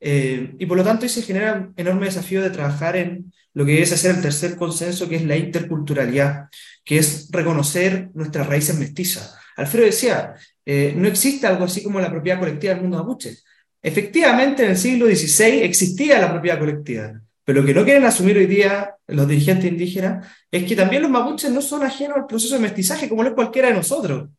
Eh, 0.00 0.54
y 0.58 0.66
por 0.66 0.76
lo 0.76 0.84
tanto, 0.84 1.04
ahí 1.04 1.08
se 1.08 1.22
genera 1.22 1.54
un 1.54 1.74
enorme 1.76 2.06
desafío 2.06 2.42
de 2.42 2.50
trabajar 2.50 2.96
en 2.96 3.32
lo 3.54 3.64
que 3.64 3.80
es 3.80 3.92
hacer 3.92 4.16
el 4.16 4.22
tercer 4.22 4.56
consenso, 4.56 5.08
que 5.08 5.16
es 5.16 5.24
la 5.24 5.36
interculturalidad, 5.36 6.48
que 6.84 6.98
es 6.98 7.28
reconocer 7.30 8.10
nuestras 8.14 8.46
raíces 8.46 8.76
mestizas. 8.76 9.36
Alfredo 9.56 9.86
decía, 9.86 10.34
eh, 10.66 10.92
no 10.96 11.06
existe 11.06 11.46
algo 11.46 11.64
así 11.64 11.82
como 11.82 12.00
la 12.00 12.10
propiedad 12.10 12.40
colectiva 12.40 12.74
del 12.74 12.82
mundo 12.82 12.98
mapuche. 12.98 13.38
Efectivamente, 13.80 14.64
en 14.64 14.70
el 14.70 14.76
siglo 14.76 15.06
XVI 15.06 15.62
existía 15.62 16.18
la 16.18 16.32
propiedad 16.32 16.58
colectiva, 16.58 17.20
pero 17.44 17.60
lo 17.60 17.66
que 17.66 17.74
no 17.74 17.84
quieren 17.84 18.04
asumir 18.04 18.36
hoy 18.38 18.46
día 18.46 18.94
los 19.06 19.28
dirigentes 19.28 19.70
indígenas 19.70 20.26
es 20.50 20.64
que 20.64 20.74
también 20.74 21.02
los 21.02 21.10
mapuches 21.10 21.50
no 21.50 21.60
son 21.60 21.82
ajenos 21.82 22.16
al 22.16 22.26
proceso 22.26 22.54
de 22.54 22.62
mestizaje 22.62 23.08
como 23.08 23.22
lo 23.22 23.28
es 23.28 23.34
cualquiera 23.34 23.68
de 23.68 23.74
nosotros. 23.74 24.30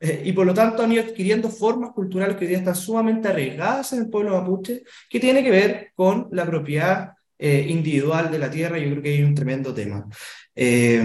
Eh, 0.00 0.22
y 0.24 0.32
por 0.32 0.46
lo 0.46 0.52
tanto 0.52 0.82
han 0.82 0.92
ido 0.92 1.02
adquiriendo 1.02 1.48
formas 1.48 1.90
culturales 1.92 2.36
que 2.36 2.44
hoy 2.44 2.48
día 2.48 2.58
están 2.58 2.74
sumamente 2.74 3.28
arriesgadas 3.28 3.92
en 3.92 4.00
el 4.00 4.10
pueblo 4.10 4.40
mapuche, 4.40 4.82
que 5.08 5.20
tiene 5.20 5.42
que 5.44 5.50
ver 5.50 5.92
con 5.94 6.28
la 6.32 6.44
propiedad 6.44 7.12
eh, 7.38 7.66
individual 7.68 8.30
de 8.30 8.38
la 8.38 8.50
tierra. 8.50 8.78
Yo 8.78 8.90
creo 8.90 9.02
que 9.02 9.10
hay 9.10 9.22
un 9.22 9.34
tremendo 9.34 9.74
tema. 9.74 10.06
Eh, 10.54 11.02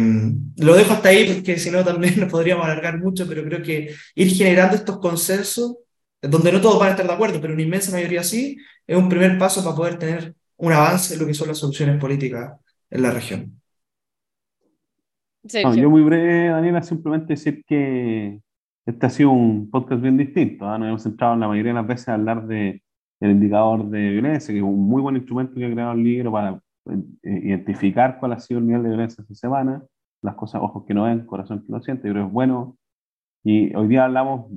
lo 0.57 0.75
dejo 0.75 0.93
hasta 0.93 1.09
ahí 1.09 1.33
porque 1.33 1.57
si 1.57 1.71
no 1.71 1.83
también 1.83 2.13
nos 2.19 2.31
podríamos 2.31 2.65
alargar 2.65 2.99
mucho, 2.99 3.27
pero 3.27 3.43
creo 3.43 3.61
que 3.61 3.93
ir 4.15 4.29
generando 4.31 4.75
estos 4.75 4.99
consensos, 4.99 5.77
donde 6.21 6.51
no 6.51 6.61
todos 6.61 6.79
van 6.79 6.89
a 6.89 6.91
estar 6.91 7.07
de 7.07 7.13
acuerdo, 7.13 7.41
pero 7.41 7.53
una 7.53 7.63
inmensa 7.63 7.91
mayoría 7.91 8.23
sí, 8.23 8.57
es 8.85 8.97
un 8.97 9.09
primer 9.09 9.37
paso 9.37 9.63
para 9.63 9.75
poder 9.75 9.97
tener 9.97 10.35
un 10.57 10.73
avance 10.73 11.13
en 11.13 11.19
lo 11.19 11.25
que 11.25 11.33
son 11.33 11.47
las 11.47 11.57
soluciones 11.57 11.99
políticas 11.99 12.59
en 12.89 13.01
la 13.01 13.11
región. 13.11 13.61
yo 15.43 15.89
muy 15.89 16.01
breve, 16.01 16.49
Daniela, 16.49 16.81
simplemente 16.81 17.33
decir 17.33 17.63
que 17.65 18.39
este 18.85 19.05
ha 19.05 19.09
sido 19.09 19.31
un 19.31 19.69
podcast 19.69 20.01
bien 20.01 20.17
distinto. 20.17 20.65
¿ah? 20.65 20.77
Nos 20.77 20.89
hemos 20.89 21.03
centrado 21.03 21.35
en 21.35 21.39
la 21.39 21.47
mayoría 21.47 21.71
de 21.71 21.79
las 21.79 21.87
veces 21.87 22.09
a 22.09 22.15
hablar 22.15 22.45
de 22.47 22.81
el 23.19 23.31
indicador 23.31 23.89
de 23.89 24.11
violencia, 24.11 24.53
que 24.53 24.59
es 24.59 24.63
un 24.63 24.87
muy 24.87 25.01
buen 25.01 25.15
instrumento 25.15 25.55
que 25.55 25.65
ha 25.65 25.71
creado 25.71 25.93
el 25.93 26.03
libro 26.03 26.31
para 26.31 26.61
eh, 26.89 27.41
identificar 27.43 28.17
cuál 28.19 28.33
ha 28.33 28.39
sido 28.39 28.59
el 28.59 28.67
nivel 28.67 28.83
de 28.83 28.89
violencia 28.89 29.21
esta 29.21 29.35
semana, 29.35 29.83
las 30.21 30.35
cosas, 30.35 30.61
ojos 30.61 30.85
que 30.85 30.93
no 30.93 31.03
ven, 31.03 31.25
corazón 31.25 31.63
que 31.65 31.71
no 31.71 31.81
siente, 31.81 32.07
yo 32.07 32.13
creo 32.13 32.23
que 32.25 32.27
es 32.27 32.33
bueno. 32.33 32.77
Y 33.43 33.75
hoy 33.75 33.87
día 33.87 34.05
hablamos 34.05 34.51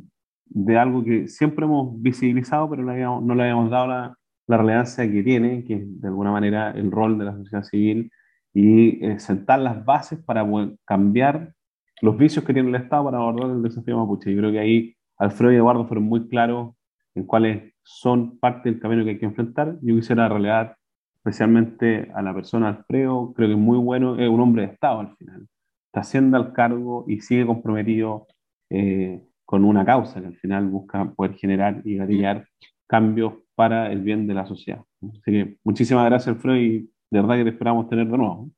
de 0.46 0.78
algo 0.78 1.04
que 1.04 1.28
siempre 1.28 1.64
hemos 1.64 2.00
visibilizado, 2.00 2.68
pero 2.68 2.82
no, 2.82 3.20
no 3.20 3.34
le 3.34 3.42
habíamos 3.42 3.70
dado 3.70 3.86
la, 3.86 4.18
la, 4.46 4.56
relevancia 4.56 5.10
que 5.10 5.22
tiene, 5.22 5.64
que 5.64 5.74
es 5.74 6.00
de 6.00 6.08
alguna 6.08 6.30
manera 6.30 6.70
el 6.72 6.90
rol 6.90 7.18
de 7.18 7.24
la 7.24 7.36
sociedad 7.36 7.62
civil 7.62 8.10
y 8.52 9.04
eh, 9.04 9.18
sentar 9.18 9.60
las 9.60 9.84
bases 9.84 10.18
para 10.18 10.46
cambiar 10.84 11.54
los 12.02 12.16
vicios 12.18 12.44
que 12.44 12.52
tiene 12.52 12.68
el 12.68 12.74
Estado 12.74 13.04
para 13.04 13.18
abordar 13.18 13.50
el 13.50 13.62
desafío 13.62 13.96
mapuche. 13.96 14.32
Yo 14.32 14.38
creo 14.38 14.52
que 14.52 14.58
ahí 14.58 14.96
Alfredo 15.16 15.52
y 15.52 15.56
Eduardo 15.56 15.86
fueron 15.86 16.04
muy 16.04 16.28
claros 16.28 16.74
en 17.14 17.24
cuáles 17.24 17.71
son 17.82 18.38
parte 18.38 18.70
del 18.70 18.80
camino 18.80 19.04
que 19.04 19.10
hay 19.10 19.18
que 19.18 19.26
enfrentar. 19.26 19.76
Yo 19.82 19.94
quisiera 19.94 20.28
relevar 20.28 20.76
especialmente 21.16 22.10
a 22.14 22.22
la 22.22 22.34
persona 22.34 22.68
Alfredo, 22.68 23.32
creo 23.34 23.48
que 23.48 23.54
es 23.54 23.60
muy 23.60 23.78
bueno, 23.78 24.18
es 24.18 24.28
un 24.28 24.40
hombre 24.40 24.66
de 24.66 24.72
Estado 24.72 25.00
al 25.00 25.16
final. 25.16 25.46
Está 25.86 26.00
haciendo 26.00 26.36
el 26.38 26.52
cargo 26.52 27.04
y 27.06 27.20
sigue 27.20 27.46
comprometido 27.46 28.26
eh, 28.70 29.22
con 29.44 29.64
una 29.64 29.84
causa 29.84 30.20
que 30.20 30.26
al 30.26 30.36
final 30.36 30.66
busca 30.66 31.12
poder 31.12 31.34
generar 31.34 31.82
y 31.84 31.96
gatillar 31.96 32.48
cambios 32.86 33.34
para 33.54 33.92
el 33.92 34.00
bien 34.00 34.26
de 34.26 34.34
la 34.34 34.46
sociedad. 34.46 34.82
Así 35.02 35.20
que 35.30 35.56
muchísimas 35.62 36.06
gracias, 36.06 36.34
Alfredo, 36.34 36.56
y 36.56 36.90
de 37.10 37.20
verdad 37.20 37.36
que 37.36 37.44
te 37.44 37.50
esperamos 37.50 37.88
tener 37.88 38.06
de 38.06 38.18
nuevo. 38.18 38.50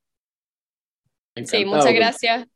Sí, 1.45 1.65
muchas 1.65 1.93
gracias. 1.93 2.49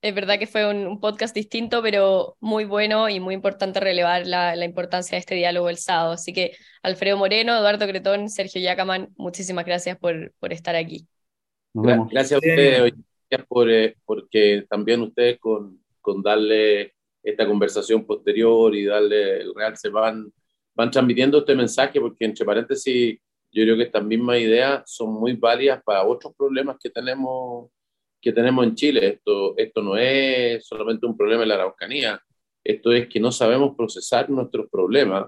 Es 0.00 0.14
verdad 0.14 0.38
que 0.38 0.46
fue 0.46 0.68
un, 0.70 1.00
podcast 1.00 1.34
distinto, 1.34 1.82
pero 1.82 2.36
muy 2.38 2.64
bueno 2.64 3.08
y 3.08 3.18
muy 3.18 3.34
importante 3.34 3.80
relevar 3.80 4.26
la, 4.28 4.54
la, 4.54 4.64
importancia 4.64 5.16
de 5.16 5.20
este 5.20 5.34
diálogo 5.34 5.68
el 5.68 5.78
sábado. 5.78 6.12
Así 6.12 6.32
que 6.32 6.52
Alfredo 6.82 7.16
Moreno, 7.16 7.56
Eduardo 7.56 7.86
Cretón, 7.86 8.28
Sergio 8.28 8.60
Yacaman, 8.60 9.08
muchísimas 9.16 9.64
gracias 9.64 9.98
por, 9.98 10.32
por 10.38 10.52
estar 10.52 10.76
aquí. 10.76 11.08
Gracias 11.74 12.32
a 12.32 12.36
ustedes, 12.38 12.94
gracias 13.28 13.48
por, 13.48 13.70
eh, 13.70 13.96
porque 14.04 14.64
también 14.68 15.02
ustedes 15.02 15.38
con, 15.40 15.80
con, 16.00 16.22
darle 16.22 16.94
esta 17.22 17.46
conversación 17.46 18.06
posterior 18.06 18.74
y 18.76 18.84
darle 18.84 19.40
el 19.40 19.52
real 19.52 19.76
se 19.76 19.88
van, 19.88 20.32
van 20.74 20.90
transmitiendo 20.92 21.38
este 21.38 21.56
mensaje, 21.56 22.00
porque 22.00 22.24
entre 22.24 22.44
paréntesis, 22.44 23.18
yo 23.50 23.64
creo 23.64 23.76
que 23.76 23.82
estas 23.82 24.04
mismas 24.04 24.38
ideas 24.38 24.82
son 24.86 25.12
muy 25.12 25.34
válidas 25.34 25.82
para 25.82 26.04
otros 26.04 26.34
problemas 26.36 26.76
que 26.80 26.88
tenemos 26.88 27.68
que 28.20 28.32
tenemos 28.32 28.64
en 28.66 28.74
Chile. 28.74 29.06
Esto, 29.06 29.56
esto 29.56 29.82
no 29.82 29.96
es 29.96 30.66
solamente 30.66 31.06
un 31.06 31.16
problema 31.16 31.42
de 31.42 31.48
la 31.48 31.54
Araucanía, 31.54 32.20
esto 32.64 32.92
es 32.92 33.08
que 33.08 33.20
no 33.20 33.32
sabemos 33.32 33.74
procesar 33.76 34.28
nuestros 34.28 34.68
problemas 34.70 35.26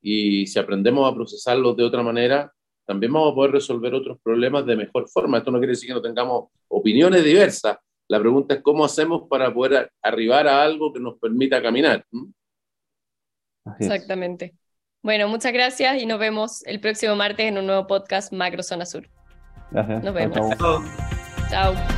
y 0.00 0.46
si 0.46 0.58
aprendemos 0.58 1.10
a 1.10 1.14
procesarlos 1.14 1.76
de 1.76 1.84
otra 1.84 2.02
manera, 2.02 2.52
también 2.86 3.12
vamos 3.12 3.32
a 3.32 3.34
poder 3.34 3.52
resolver 3.52 3.92
otros 3.92 4.18
problemas 4.22 4.64
de 4.64 4.76
mejor 4.76 5.08
forma. 5.08 5.38
Esto 5.38 5.50
no 5.50 5.58
quiere 5.58 5.72
decir 5.72 5.88
que 5.88 5.94
no 5.94 6.00
tengamos 6.00 6.50
opiniones 6.68 7.22
diversas. 7.22 7.76
La 8.08 8.18
pregunta 8.18 8.54
es 8.54 8.62
cómo 8.62 8.84
hacemos 8.84 9.28
para 9.28 9.52
poder 9.52 9.90
arribar 10.00 10.48
a 10.48 10.62
algo 10.62 10.92
que 10.92 11.00
nos 11.00 11.18
permita 11.18 11.60
caminar. 11.60 12.06
Exactamente. 13.78 14.54
Bueno, 15.02 15.28
muchas 15.28 15.52
gracias 15.52 16.02
y 16.02 16.06
nos 16.06 16.18
vemos 16.18 16.64
el 16.66 16.80
próximo 16.80 17.14
martes 17.14 17.46
en 17.46 17.58
un 17.58 17.66
nuevo 17.66 17.86
podcast 17.86 18.32
Macro 18.32 18.62
Zona 18.62 18.86
Sur. 18.86 19.08
Gracias. 19.70 20.02
Nos 20.02 20.14
vemos. 20.14 20.38
Chao. 21.50 21.97